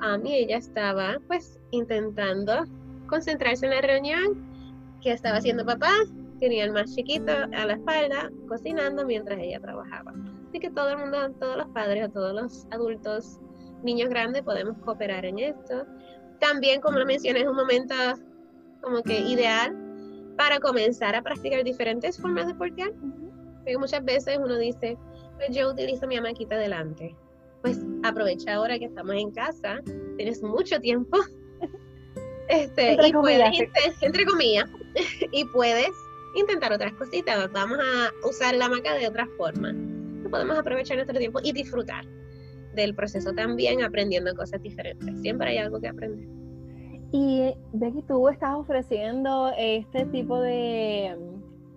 a 0.00 0.18
mí 0.18 0.34
ella 0.34 0.58
estaba 0.58 1.18
pues 1.26 1.58
intentando 1.70 2.64
concentrarse 3.08 3.66
en 3.66 3.72
la 3.72 3.80
reunión 3.80 4.98
que 5.02 5.12
estaba 5.12 5.38
haciendo 5.38 5.64
papá, 5.64 5.92
tenía 6.40 6.64
el 6.64 6.72
más 6.72 6.94
chiquito 6.94 7.32
a 7.32 7.66
la 7.66 7.74
espalda 7.74 8.30
cocinando 8.48 9.04
mientras 9.04 9.38
ella 9.38 9.60
trabajaba. 9.60 10.12
Así 10.48 10.60
que 10.60 10.70
todo 10.70 10.90
el 10.90 10.98
mundo, 10.98 11.30
todos 11.40 11.56
los 11.56 11.68
padres 11.68 12.08
o 12.08 12.12
todos 12.12 12.34
los 12.34 12.66
adultos, 12.70 13.40
niños 13.82 14.08
grandes 14.08 14.42
podemos 14.42 14.76
cooperar 14.78 15.24
en 15.24 15.38
esto. 15.38 15.86
También, 16.40 16.80
como 16.80 16.98
lo 16.98 17.06
mencioné, 17.06 17.40
es 17.40 17.46
un 17.48 17.56
momento 17.56 17.94
como 18.80 19.02
que 19.02 19.18
ideal 19.20 19.76
para 20.36 20.58
comenzar 20.58 21.14
a 21.14 21.22
practicar 21.22 21.64
diferentes 21.64 22.20
formas 22.20 22.46
de 22.46 22.54
portear. 22.54 22.92
Porque 23.58 23.78
muchas 23.78 24.04
veces 24.04 24.38
uno 24.38 24.58
dice, 24.58 24.98
pues 25.36 25.56
yo 25.56 25.70
utilizo 25.70 26.06
mi 26.06 26.16
amaquita 26.16 26.56
delante. 26.56 27.16
Pues 27.62 27.80
aprovecha 28.02 28.54
ahora 28.54 28.78
que 28.78 28.86
estamos 28.86 29.14
en 29.14 29.30
casa, 29.30 29.80
tienes 30.16 30.42
mucho 30.42 30.80
tiempo. 30.80 31.18
Este, 32.46 32.90
entre 32.90 33.08
y 33.08 33.12
comillas, 33.12 33.56
puedes, 33.56 34.02
entre 34.02 34.26
comillas, 34.26 34.68
y 35.32 35.46
puedes 35.46 35.88
intentar 36.34 36.72
otras 36.72 36.92
cositas. 36.94 37.50
Vamos 37.52 37.78
a 37.78 38.28
usar 38.28 38.54
la 38.54 38.66
hamaca 38.66 38.94
de 38.94 39.08
otra 39.08 39.26
forma. 39.36 39.74
Podemos 40.30 40.58
aprovechar 40.58 40.96
nuestro 40.96 41.18
tiempo 41.18 41.40
y 41.42 41.52
disfrutar. 41.52 42.04
del 42.74 42.94
proceso 42.94 43.32
también 43.32 43.82
aprendiendo 43.84 44.34
cosas 44.34 44.60
diferentes. 44.60 45.20
Siempre 45.20 45.50
hay 45.50 45.58
algo 45.58 45.80
que 45.80 45.88
aprender. 45.88 46.26
Y 47.12 47.54
Becky, 47.72 48.02
tú 48.02 48.28
estás 48.28 48.56
ofreciendo 48.56 49.52
este 49.56 50.04
tipo 50.06 50.40
de 50.40 51.16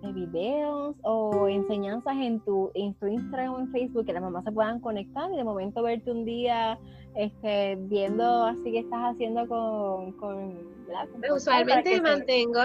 videos 0.02 0.96
o 1.02 1.48
enseñanzas 1.48 2.16
en 2.16 2.40
tu, 2.40 2.70
en 2.74 2.94
tu 2.94 3.06
Instagram 3.06 3.54
o 3.54 3.58
en 3.60 3.72
Facebook 3.72 4.06
que 4.06 4.12
las 4.12 4.22
mamás 4.22 4.44
se 4.44 4.52
puedan 4.52 4.80
conectar 4.80 5.30
y 5.32 5.36
de 5.36 5.44
momento 5.44 5.82
verte 5.82 6.10
un 6.10 6.24
día 6.24 6.78
este, 7.14 7.76
viendo 7.80 8.44
así 8.44 8.70
que 8.70 8.78
estás 8.80 9.14
haciendo 9.14 9.46
con, 9.48 10.12
con, 10.12 10.58
usualmente 11.34 12.00
me 12.00 12.10
mantengo 12.10 12.60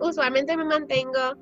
usualmente 0.00 0.56
me 0.56 0.64
mantengo 0.64 1.34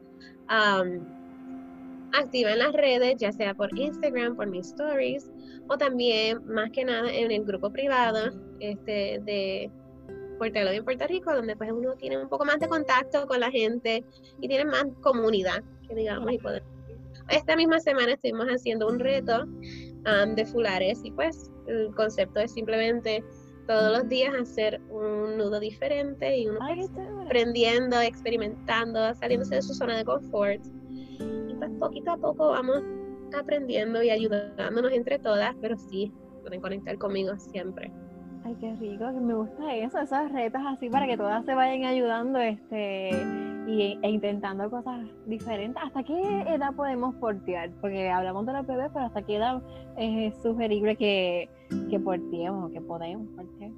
activa 2.12 2.52
en 2.52 2.58
las 2.58 2.72
redes 2.72 3.16
ya 3.18 3.32
sea 3.32 3.54
por 3.54 3.76
Instagram 3.76 4.36
por 4.36 4.48
mis 4.48 4.68
stories 4.68 5.30
o 5.68 5.76
también 5.76 6.46
más 6.46 6.70
que 6.70 6.84
nada 6.84 7.12
en 7.12 7.30
el 7.30 7.44
grupo 7.44 7.70
privado 7.70 8.30
este 8.60 9.20
de 9.24 9.70
Puerto 10.36 10.58
en 10.58 10.84
Puerto 10.84 11.06
Rico, 11.06 11.34
donde 11.34 11.56
pues 11.56 11.70
uno 11.72 11.94
tiene 11.94 12.18
un 12.18 12.28
poco 12.28 12.44
más 12.44 12.58
de 12.58 12.68
contacto 12.68 13.26
con 13.26 13.40
la 13.40 13.50
gente 13.50 14.04
y 14.40 14.48
tiene 14.48 14.64
más 14.64 14.86
comunidad, 15.00 15.62
que 15.88 15.94
digamos, 15.94 16.32
y 16.32 16.38
poder. 16.38 16.62
Esta 17.28 17.56
misma 17.56 17.80
semana 17.80 18.12
estuvimos 18.12 18.46
haciendo 18.46 18.86
un 18.86 18.98
reto 18.98 19.44
um, 19.44 20.34
de 20.34 20.46
fulares 20.46 21.00
y 21.02 21.10
pues 21.10 21.50
el 21.66 21.92
concepto 21.94 22.40
es 22.40 22.52
simplemente 22.52 23.24
todos 23.66 23.98
los 23.98 24.08
días 24.08 24.32
hacer 24.34 24.80
un 24.90 25.36
nudo 25.36 25.58
diferente 25.58 26.38
y 26.38 26.46
uno 26.46 26.60
aprendiendo, 27.24 28.00
experimentando, 28.00 29.12
saliéndose 29.14 29.56
de 29.56 29.62
su 29.62 29.74
zona 29.74 29.96
de 29.96 30.04
confort. 30.04 30.64
Y 31.48 31.54
pues 31.54 31.70
poquito 31.80 32.12
a 32.12 32.16
poco 32.16 32.50
vamos 32.50 32.82
aprendiendo 33.36 34.02
y 34.02 34.10
ayudándonos 34.10 34.92
entre 34.92 35.18
todas, 35.18 35.54
pero 35.60 35.76
sí, 35.76 36.12
pueden 36.42 36.60
conectar 36.60 36.96
conmigo 36.98 37.36
siempre. 37.38 37.90
Ay, 38.46 38.54
qué 38.60 38.76
rico, 38.76 39.04
que 39.12 39.20
me 39.20 39.34
gusta 39.34 39.74
eso, 39.74 39.98
esas 39.98 40.30
retas 40.30 40.62
así 40.64 40.88
para 40.88 41.08
que 41.08 41.16
todas 41.16 41.44
se 41.44 41.52
vayan 41.52 41.84
ayudando 41.84 42.38
este 42.38 43.10
y, 43.66 43.98
e 44.00 44.08
intentando 44.08 44.70
cosas 44.70 45.04
diferentes. 45.26 45.82
¿Hasta 45.82 46.04
qué 46.04 46.42
edad 46.54 46.72
podemos 46.76 47.12
portear? 47.16 47.72
Porque 47.80 48.08
hablamos 48.08 48.46
de 48.46 48.52
los 48.52 48.64
bebés, 48.64 48.88
pero 48.92 49.06
¿hasta 49.06 49.22
qué 49.22 49.38
edad 49.38 49.60
es 49.96 50.32
sugerible 50.42 50.94
que, 50.94 51.50
que 51.90 51.98
porteemos, 51.98 52.70
que 52.70 52.80
podemos 52.80 53.26
portear? 53.34 53.72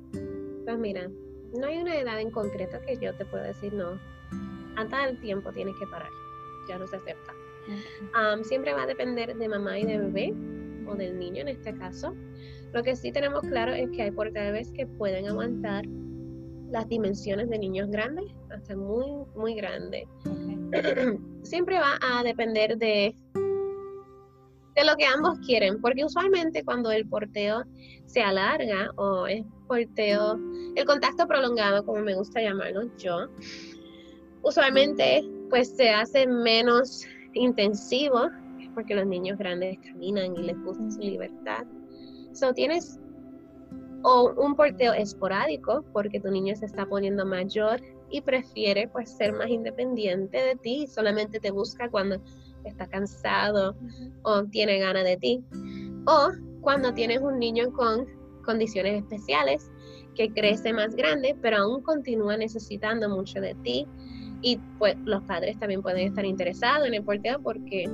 Pues 0.66 0.78
mira, 0.78 1.08
no 1.58 1.66
hay 1.66 1.78
una 1.78 1.96
edad 1.96 2.20
en 2.20 2.30
concreto 2.30 2.76
que 2.86 2.98
yo 2.98 3.14
te 3.14 3.24
pueda 3.24 3.44
decir 3.44 3.72
no. 3.72 3.98
A 4.76 4.86
tal 4.86 5.18
tiempo 5.22 5.50
tienes 5.50 5.76
que 5.76 5.86
parar, 5.86 6.10
ya 6.68 6.76
no 6.76 6.86
se 6.86 6.96
acepta. 6.96 7.32
siempre 8.42 8.74
va 8.74 8.82
a 8.82 8.86
depender 8.86 9.34
de 9.34 9.48
mamá 9.48 9.78
y 9.78 9.86
de 9.86 9.96
bebé, 9.96 10.34
o 10.86 10.94
del 10.94 11.18
niño 11.18 11.40
en 11.40 11.48
este 11.48 11.74
caso. 11.74 12.14
Lo 12.72 12.82
que 12.82 12.96
sí 12.96 13.12
tenemos 13.12 13.42
claro 13.42 13.72
es 13.72 13.90
que 13.90 14.02
hay 14.02 14.10
bebés 14.10 14.70
que 14.72 14.86
pueden 14.86 15.26
aguantar 15.26 15.84
las 16.70 16.86
dimensiones 16.88 17.48
de 17.48 17.58
niños 17.58 17.90
grandes, 17.90 18.26
hasta 18.50 18.76
muy, 18.76 19.24
muy 19.34 19.54
grandes. 19.54 20.06
Siempre 21.42 21.78
va 21.78 21.98
a 22.02 22.22
depender 22.22 22.76
de, 22.76 23.14
de 24.76 24.84
lo 24.84 24.94
que 24.96 25.06
ambos 25.06 25.38
quieren, 25.46 25.80
porque 25.80 26.04
usualmente 26.04 26.62
cuando 26.64 26.90
el 26.90 27.08
porteo 27.08 27.64
se 28.04 28.20
alarga 28.20 28.90
o 28.96 29.26
es 29.26 29.44
porteo, 29.66 30.38
el 30.76 30.84
contacto 30.84 31.26
prolongado, 31.26 31.84
como 31.84 32.02
me 32.02 32.14
gusta 32.14 32.42
llamarlo 32.42 32.82
yo, 32.98 33.28
usualmente 34.42 35.24
pues 35.48 35.74
se 35.74 35.88
hace 35.88 36.26
menos 36.26 37.06
intensivo, 37.32 38.28
porque 38.74 38.94
los 38.94 39.06
niños 39.06 39.38
grandes 39.38 39.78
caminan 39.86 40.36
y 40.36 40.42
les 40.42 40.62
gusta 40.62 40.90
su 40.90 41.00
libertad. 41.00 41.66
So, 42.38 42.54
tienes 42.54 43.00
un 44.04 44.54
porteo 44.54 44.92
esporádico 44.92 45.84
porque 45.92 46.20
tu 46.20 46.30
niño 46.30 46.54
se 46.54 46.66
está 46.66 46.86
poniendo 46.86 47.26
mayor 47.26 47.80
y 48.10 48.20
prefiere 48.20 48.86
pues 48.86 49.10
ser 49.10 49.32
más 49.32 49.48
independiente 49.48 50.38
de 50.38 50.54
ti, 50.54 50.86
solamente 50.86 51.40
te 51.40 51.50
busca 51.50 51.90
cuando 51.90 52.22
está 52.64 52.86
cansado 52.86 53.74
o 54.22 54.44
tiene 54.44 54.78
ganas 54.78 55.04
de 55.04 55.16
ti. 55.16 55.44
O 56.06 56.28
cuando 56.60 56.94
tienes 56.94 57.20
un 57.22 57.40
niño 57.40 57.72
con 57.72 58.06
condiciones 58.44 59.02
especiales 59.02 59.72
que 60.14 60.32
crece 60.32 60.72
más 60.72 60.94
grande, 60.94 61.36
pero 61.42 61.56
aún 61.56 61.82
continúa 61.82 62.36
necesitando 62.36 63.08
mucho 63.08 63.40
de 63.40 63.56
ti. 63.64 63.84
Y 64.42 64.60
pues 64.78 64.96
los 65.04 65.24
padres 65.24 65.58
también 65.58 65.82
pueden 65.82 66.06
estar 66.06 66.24
interesados 66.24 66.86
en 66.86 66.94
el 66.94 67.02
porteo 67.02 67.42
porque 67.42 67.90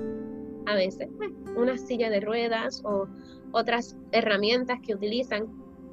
a 0.67 0.75
veces 0.75 1.09
pues, 1.17 1.31
una 1.57 1.77
silla 1.77 2.11
de 2.11 2.21
ruedas 2.21 2.83
o 2.85 3.07
otras 3.53 3.97
herramientas 4.13 4.79
que 4.85 4.95
utilizan 4.95 5.47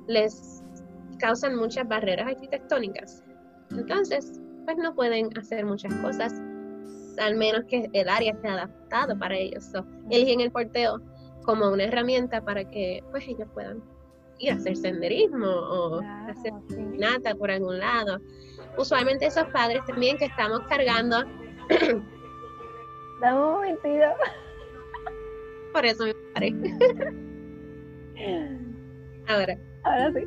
les 0.07 0.63
causan 1.19 1.55
muchas 1.55 1.87
barreras 1.87 2.27
arquitectónicas. 2.27 3.23
Entonces, 3.71 4.39
pues 4.65 4.77
no 4.77 4.93
pueden 4.95 5.29
hacer 5.37 5.65
muchas 5.65 5.93
cosas, 5.95 6.33
al 7.19 7.35
menos 7.35 7.65
que 7.65 7.89
el 7.93 8.09
área 8.09 8.33
esté 8.33 8.47
adaptado 8.49 9.17
para 9.17 9.37
ellos. 9.37 9.65
So, 9.65 9.85
eligen 10.09 10.41
el 10.41 10.51
porteo 10.51 10.99
como 11.43 11.69
una 11.69 11.85
herramienta 11.85 12.41
para 12.41 12.69
que 12.69 13.03
pues 13.11 13.27
ellos 13.27 13.47
puedan 13.53 13.81
ir 14.39 14.51
a 14.51 14.55
hacer 14.55 14.75
senderismo 14.75 15.47
o 15.47 16.01
hacer 16.27 16.53
nata 16.97 17.35
por 17.35 17.51
algún 17.51 17.79
lado. 17.79 18.19
Usualmente 18.77 19.27
esos 19.27 19.45
padres 19.49 19.85
también 19.85 20.17
que 20.17 20.25
estamos 20.25 20.61
cargando. 20.67 21.23
Dame 23.21 23.39
un 23.39 23.51
momentito. 23.53 24.05
Por 25.73 25.85
eso 25.85 26.05
me 26.05 26.13
paré. 26.33 26.53
Ahora. 29.27 29.57
Ahora 29.83 30.13
sí. 30.13 30.25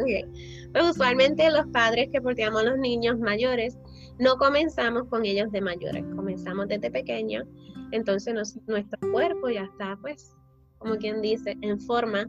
Okay. 0.00 0.24
Pues 0.72 0.90
usualmente 0.90 1.50
los 1.50 1.66
padres 1.66 2.08
que 2.10 2.20
porteamos 2.20 2.62
a 2.62 2.64
los 2.64 2.78
niños 2.78 3.18
mayores 3.18 3.78
no 4.18 4.36
comenzamos 4.36 5.08
con 5.08 5.24
ellos 5.24 5.50
de 5.52 5.60
mayores, 5.60 6.04
comenzamos 6.14 6.68
desde 6.68 6.90
pequeños, 6.90 7.46
entonces 7.90 8.34
nuestro 8.66 9.10
cuerpo 9.10 9.48
ya 9.50 9.64
está 9.64 9.98
pues, 10.00 10.34
como 10.78 10.96
quien 10.96 11.20
dice, 11.20 11.56
en 11.60 11.80
forma 11.80 12.28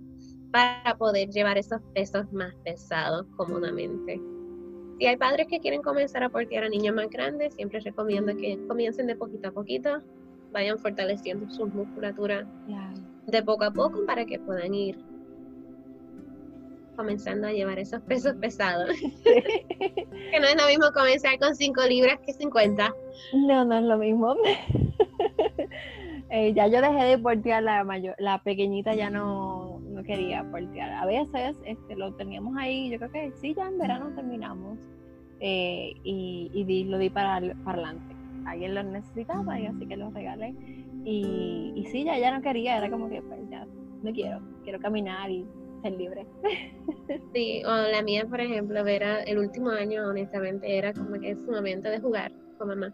para 0.52 0.96
poder 0.98 1.30
llevar 1.30 1.58
esos 1.58 1.82
pesos 1.94 2.32
más 2.32 2.54
pesados 2.64 3.26
cómodamente. 3.38 4.22
Si 5.00 5.06
hay 5.08 5.18
padres 5.18 5.48
que 5.50 5.60
quieren 5.60 5.82
comenzar 5.82 6.24
a 6.24 6.30
portear 6.30 6.64
a 6.66 6.70
niños 6.70 6.96
más 6.96 7.10
grandes, 7.10 7.56
siempre 7.56 7.80
recomiendo 7.80 8.36
que 8.36 8.60
comiencen 8.68 9.08
de 9.08 9.16
poquito 9.16 9.50
a 9.50 9.52
poquito, 9.52 10.02
vayan 10.54 10.78
fortaleciendo 10.78 11.50
su 11.50 11.68
musculatura 11.68 12.46
de 13.28 13.44
poco 13.44 13.66
a 13.66 13.72
poco 13.72 14.06
para 14.06 14.26
que 14.26 14.40
puedan 14.40 14.74
ir 14.74 14.98
comenzando 16.96 17.48
a 17.48 17.52
llevar 17.52 17.80
esos 17.80 18.02
pesos 18.02 18.36
pesados. 18.36 18.90
que 19.24 20.40
no 20.40 20.48
es 20.48 20.56
lo 20.56 20.68
mismo 20.68 20.92
comenzar 20.94 21.40
con 21.40 21.56
5 21.56 21.82
libras 21.88 22.20
que 22.26 22.34
50. 22.34 22.94
No, 23.48 23.66
no 23.66 23.78
es 23.78 23.84
lo 23.84 23.98
mismo. 23.98 24.36
Eh, 26.36 26.52
ya 26.56 26.66
yo 26.66 26.82
dejé 26.82 27.04
de 27.04 27.20
portear 27.20 27.62
la 27.62 27.84
mayor, 27.84 28.16
la 28.18 28.42
pequeñita 28.42 28.96
ya 28.96 29.12
no, 29.12 29.80
no 29.82 30.02
quería 30.02 30.44
portear. 30.50 30.92
A 30.92 31.06
veces 31.06 31.56
este, 31.64 31.96
lo 31.96 32.12
teníamos 32.16 32.58
ahí, 32.58 32.90
yo 32.90 32.98
creo 32.98 33.12
que 33.12 33.32
sí, 33.40 33.54
ya 33.54 33.68
en 33.68 33.78
verano 33.78 34.12
terminamos 34.16 34.80
eh, 35.40 35.94
y, 36.04 36.50
y 36.52 36.84
lo 36.86 36.98
di 36.98 37.12
para, 37.12 37.40
para 37.64 37.84
adelante. 37.84 38.13
Alguien 38.46 38.76
lo 38.76 38.84
necesitaba 38.84 39.60
y 39.60 39.66
así 39.66 39.86
que 39.86 39.98
lo 39.98 40.10
regalé. 40.12 40.56
Y, 41.06 41.74
y 41.76 41.86
sí, 41.92 42.04
ya, 42.04 42.18
ya 42.18 42.36
no 42.36 42.42
quería, 42.42 42.78
era 42.78 42.90
como 42.90 43.10
que 43.10 43.22
pues 43.22 43.40
ya 43.50 43.66
no 44.04 44.12
quiero, 44.12 44.40
quiero 44.64 44.80
caminar 44.80 45.30
y 45.30 45.46
ser 45.82 45.94
libre. 45.94 46.26
Sí, 47.34 47.64
o 47.66 47.70
la 47.70 48.02
mía, 48.02 48.26
por 48.30 48.40
ejemplo, 48.40 48.86
era 48.86 49.24
el 49.24 49.40
último 49.40 49.70
año, 49.70 50.08
honestamente, 50.08 50.78
era 50.78 50.94
como 50.94 51.20
que 51.20 51.32
es 51.32 51.44
su 51.44 51.52
momento 51.52 51.90
de 51.90 52.00
jugar 52.00 52.32
con 52.58 52.70
mamá. 52.70 52.94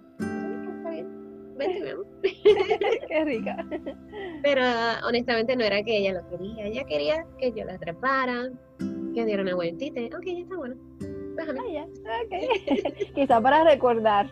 Está 0.78 0.90
bien, 0.90 1.58
vente, 1.58 1.96
Qué 3.08 3.26
rica. 3.26 3.66
Pero 4.42 4.62
honestamente 5.08 5.56
no 5.56 5.64
era 5.64 5.84
que 5.84 5.98
ella 5.98 6.14
lo 6.22 6.30
quería, 6.30 6.66
ella 6.66 6.84
quería 6.86 7.26
que 7.38 7.52
yo 7.52 7.66
la 7.66 7.78
trepara, 7.78 8.50
que 9.14 9.26
diera 9.26 9.44
una 9.44 9.56
vueltita. 9.56 10.02
Ok, 10.18 10.26
ya 10.26 10.40
está 10.40 10.58
bueno. 10.58 10.76
Quizá 13.16 13.42
para 13.42 13.64
recordar. 13.64 14.30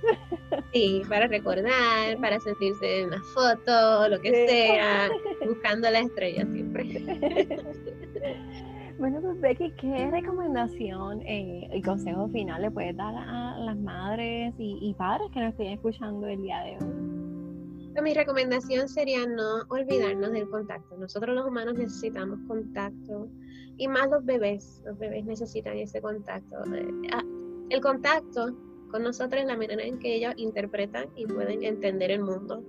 Sí, 0.73 1.01
para 1.07 1.27
recordar, 1.27 2.17
para 2.21 2.39
sentirse 2.39 3.01
en 3.01 3.07
una 3.07 3.21
foto, 3.33 4.09
lo 4.09 4.19
que 4.19 4.47
sea, 4.47 5.09
buscando 5.47 5.89
la 5.89 5.99
estrella 5.99 6.45
siempre. 6.51 6.83
Bueno, 8.99 9.21
pues 9.21 9.39
Becky, 9.39 9.71
¿qué 9.79 10.09
recomendación 10.09 11.21
eh, 11.21 11.69
y 11.71 11.81
consejo 11.83 12.27
final 12.29 12.63
le 12.63 12.71
puedes 12.71 12.97
dar 12.97 13.13
a 13.15 13.55
las 13.59 13.77
madres 13.77 14.55
y, 14.57 14.91
padres 14.97 15.29
que 15.31 15.39
nos 15.39 15.51
estén 15.51 15.67
escuchando 15.67 16.25
el 16.25 16.41
día 16.41 16.61
de 16.61 16.71
hoy? 16.71 17.91
Pues 17.91 18.03
mi 18.03 18.15
recomendación 18.15 18.89
sería 18.89 19.27
no 19.27 19.61
olvidarnos 19.69 20.31
del 20.31 20.49
contacto. 20.49 20.97
Nosotros 20.97 21.35
los 21.35 21.45
humanos 21.45 21.75
necesitamos 21.75 22.39
contacto 22.47 23.29
y 23.77 23.87
más 23.87 24.09
los 24.09 24.25
bebés, 24.25 24.81
los 24.85 24.97
bebés 24.97 25.25
necesitan 25.25 25.77
ese 25.77 26.01
contacto. 26.01 26.57
Eh, 26.73 26.87
ah, 27.13 27.23
el 27.69 27.81
contacto 27.81 28.55
con 28.91 29.03
nosotros 29.03 29.41
es 29.41 29.47
la 29.47 29.57
manera 29.57 29.83
en 29.83 29.99
que 29.99 30.15
ellos 30.15 30.33
interpretan 30.37 31.09
y 31.15 31.25
pueden 31.25 31.63
entender 31.63 32.11
el 32.11 32.21
mundo. 32.21 32.63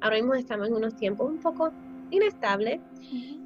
Ahora 0.00 0.16
mismo 0.16 0.34
estamos 0.34 0.68
en 0.68 0.74
unos 0.74 0.96
tiempos 0.96 1.30
un 1.30 1.40
poco 1.40 1.72
inestable. 2.10 2.80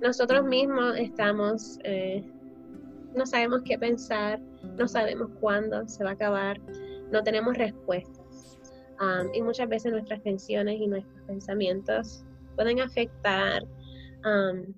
Nosotros 0.00 0.44
mismos 0.44 0.96
estamos, 0.98 1.79
eh, 1.85 2.24
no 3.14 3.24
sabemos 3.24 3.62
qué 3.64 3.79
pensar, 3.79 4.40
no 4.76 4.88
sabemos 4.88 5.31
cuándo 5.40 5.87
se 5.88 6.05
va 6.05 6.11
a 6.11 6.14
acabar, 6.14 6.61
no 7.12 7.22
tenemos 7.22 7.57
respuestas. 7.57 8.59
Um, 8.98 9.33
y 9.35 9.42
muchas 9.42 9.68
veces 9.68 9.92
nuestras 9.92 10.22
tensiones 10.22 10.81
y 10.81 10.87
nuestros 10.87 11.22
pensamientos 11.26 12.24
pueden 12.57 12.81
afectar 12.81 13.62
um, 14.24 14.74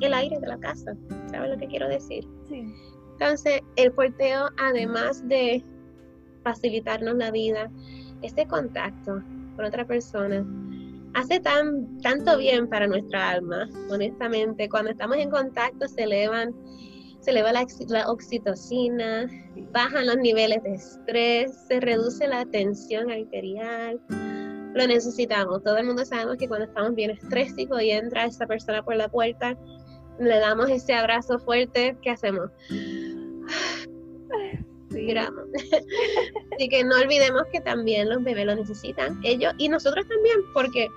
el 0.00 0.14
aire 0.14 0.38
de 0.38 0.46
la 0.46 0.58
casa. 0.58 0.96
¿Sabes 1.30 1.50
lo 1.50 1.58
que 1.58 1.66
quiero 1.66 1.88
decir? 1.88 2.26
Sí. 2.48 2.64
Entonces, 3.12 3.60
el 3.76 3.92
porteo, 3.92 4.50
además 4.58 5.26
de 5.26 5.64
facilitarnos 6.42 7.16
la 7.16 7.30
vida, 7.30 7.70
este 8.22 8.46
contacto 8.46 9.22
con 9.56 9.64
otra 9.64 9.86
persona, 9.86 10.44
hace 11.14 11.40
tan, 11.40 11.98
tanto 12.02 12.36
bien 12.36 12.68
para 12.68 12.86
nuestra 12.86 13.30
alma, 13.30 13.68
honestamente. 13.90 14.68
Cuando 14.68 14.90
estamos 14.90 15.16
en 15.16 15.30
contacto 15.30 15.88
se 15.88 16.02
elevan, 16.02 16.54
se 17.20 17.30
eleva 17.30 17.52
la, 17.52 17.66
la 17.88 18.10
oxitocina, 18.10 19.26
bajan 19.72 20.06
los 20.06 20.18
niveles 20.18 20.62
de 20.62 20.74
estrés, 20.74 21.52
se 21.68 21.80
reduce 21.80 22.28
la 22.28 22.44
tensión 22.44 23.10
arterial. 23.10 23.98
Lo 24.76 24.86
necesitamos. 24.86 25.64
Todo 25.64 25.78
el 25.78 25.86
mundo 25.86 26.04
sabemos 26.04 26.36
que 26.36 26.48
cuando 26.48 26.66
estamos 26.66 26.94
bien 26.94 27.10
estrésicos 27.10 27.82
y 27.82 27.92
entra 27.92 28.26
esa 28.26 28.46
persona 28.46 28.84
por 28.84 28.94
la 28.94 29.08
puerta, 29.08 29.56
le 30.18 30.38
damos 30.38 30.68
ese 30.68 30.92
abrazo 30.92 31.38
fuerte, 31.38 31.96
¿qué 32.02 32.10
hacemos? 32.10 32.50
Sí. 32.68 33.32
Así 36.52 36.68
que 36.68 36.84
no 36.84 36.96
olvidemos 36.96 37.42
que 37.52 37.60
también 37.60 38.10
los 38.10 38.22
bebés 38.22 38.44
lo 38.44 38.54
necesitan, 38.54 39.18
ellos 39.24 39.54
y 39.58 39.68
nosotros 39.68 40.06
también, 40.08 40.36
porque 40.52 40.88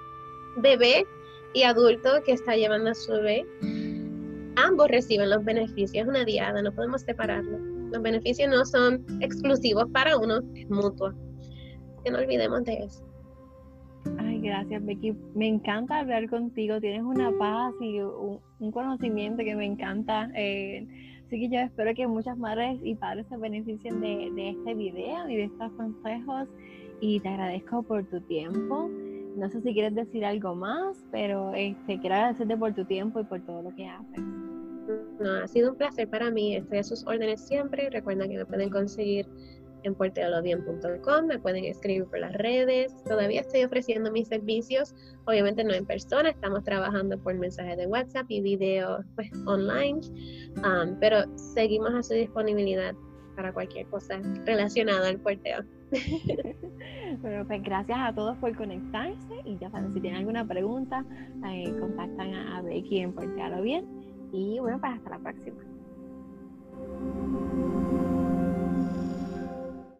bebé 0.57 1.05
y 1.53 1.63
adulto 1.63 2.21
que 2.25 2.33
está 2.33 2.55
llevando 2.55 2.91
a 2.91 2.95
su 2.95 3.13
bebé, 3.13 3.45
ambos 4.57 4.89
reciben 4.89 5.29
los 5.29 5.43
beneficios, 5.45 6.03
es 6.03 6.07
una 6.07 6.25
diada, 6.25 6.61
no 6.61 6.73
podemos 6.73 7.01
separarlo. 7.01 7.57
Los 7.91 8.01
beneficios 8.01 8.49
no 8.49 8.65
son 8.65 9.05
exclusivos 9.21 9.85
para 9.93 10.17
uno, 10.17 10.41
es 10.55 10.69
mutuo. 10.69 11.13
Que 12.03 12.11
no 12.11 12.19
olvidemos 12.19 12.63
de 12.65 12.73
eso. 12.73 13.08
Ay, 14.17 14.39
gracias 14.41 14.85
Becky. 14.85 15.13
Me 15.35 15.47
encanta 15.47 15.99
hablar 15.99 16.29
contigo. 16.29 16.79
Tienes 16.79 17.03
una 17.03 17.31
paz 17.37 17.73
y 17.81 17.99
un, 17.99 18.71
conocimiento 18.71 19.43
que 19.43 19.55
me 19.55 19.65
encanta. 19.65 20.29
Eh, 20.35 20.87
así 21.25 21.39
que 21.39 21.49
yo 21.49 21.59
espero 21.59 21.93
que 21.93 22.07
muchas 22.07 22.37
madres 22.37 22.79
y 22.83 22.95
padres 22.95 23.25
se 23.27 23.37
beneficien 23.37 24.01
de, 24.01 24.31
de 24.35 24.49
este 24.49 24.73
video 24.73 25.29
y 25.29 25.35
de 25.35 25.43
estos 25.45 25.71
consejos. 25.73 26.47
Y 27.01 27.19
te 27.19 27.29
agradezco 27.29 27.83
por 27.83 28.05
tu 28.05 28.19
tiempo. 28.21 28.89
No 29.37 29.49
sé 29.49 29.61
si 29.61 29.73
quieres 29.73 29.95
decir 29.95 30.25
algo 30.25 30.55
más, 30.55 31.05
pero 31.11 31.53
este, 31.53 31.99
quiero 31.99 32.15
agradecerte 32.15 32.57
por 32.57 32.73
tu 32.73 32.83
tiempo 32.85 33.21
y 33.21 33.23
por 33.23 33.39
todo 33.45 33.61
lo 33.61 33.75
que 33.75 33.87
haces. 33.87 34.23
No, 35.19 35.31
ha 35.43 35.47
sido 35.47 35.71
un 35.71 35.77
placer 35.77 36.09
para 36.09 36.31
mí. 36.31 36.55
Estoy 36.55 36.79
a 36.79 36.83
sus 36.83 37.05
órdenes 37.05 37.41
siempre. 37.41 37.89
Recuerda 37.89 38.27
que 38.27 38.37
me 38.37 38.45
pueden 38.45 38.69
conseguir 38.69 39.27
en 39.83 39.95
puerteolobien.com, 39.95 41.25
me 41.25 41.39
pueden 41.39 41.65
escribir 41.65 42.05
por 42.05 42.19
las 42.19 42.33
redes. 42.33 42.95
Todavía 43.03 43.41
estoy 43.41 43.63
ofreciendo 43.63 44.11
mis 44.11 44.27
servicios, 44.27 44.95
obviamente 45.25 45.63
no 45.63 45.73
en 45.73 45.85
persona, 45.85 46.29
estamos 46.29 46.63
trabajando 46.63 47.17
por 47.17 47.35
mensajes 47.35 47.77
de 47.77 47.87
WhatsApp 47.87 48.25
y 48.29 48.41
video 48.41 49.03
pues, 49.15 49.29
online, 49.45 49.99
um, 50.57 50.97
pero 50.99 51.23
seguimos 51.37 51.93
a 51.93 52.03
su 52.03 52.13
disponibilidad 52.13 52.93
para 53.35 53.53
cualquier 53.53 53.85
cosa 53.87 54.19
relacionada 54.45 55.07
al 55.07 55.19
puerteo. 55.19 55.63
bueno, 57.21 57.47
pues 57.47 57.63
gracias 57.63 57.97
a 57.97 58.13
todos 58.13 58.37
por 58.37 58.55
conectarse 58.55 59.33
y 59.45 59.57
ya 59.57 59.69
saben, 59.71 59.93
si 59.93 60.01
tienen 60.01 60.19
alguna 60.19 60.45
pregunta, 60.45 61.05
eh, 61.47 61.73
contactan 61.79 62.33
a 62.33 62.61
Becky 62.61 62.99
en 62.99 63.13
Portealo 63.13 63.61
Bien 63.61 63.85
y 64.31 64.59
bueno, 64.59 64.79
pues 64.79 64.93
hasta 64.93 65.09
la 65.11 65.19
próxima. 65.19 65.57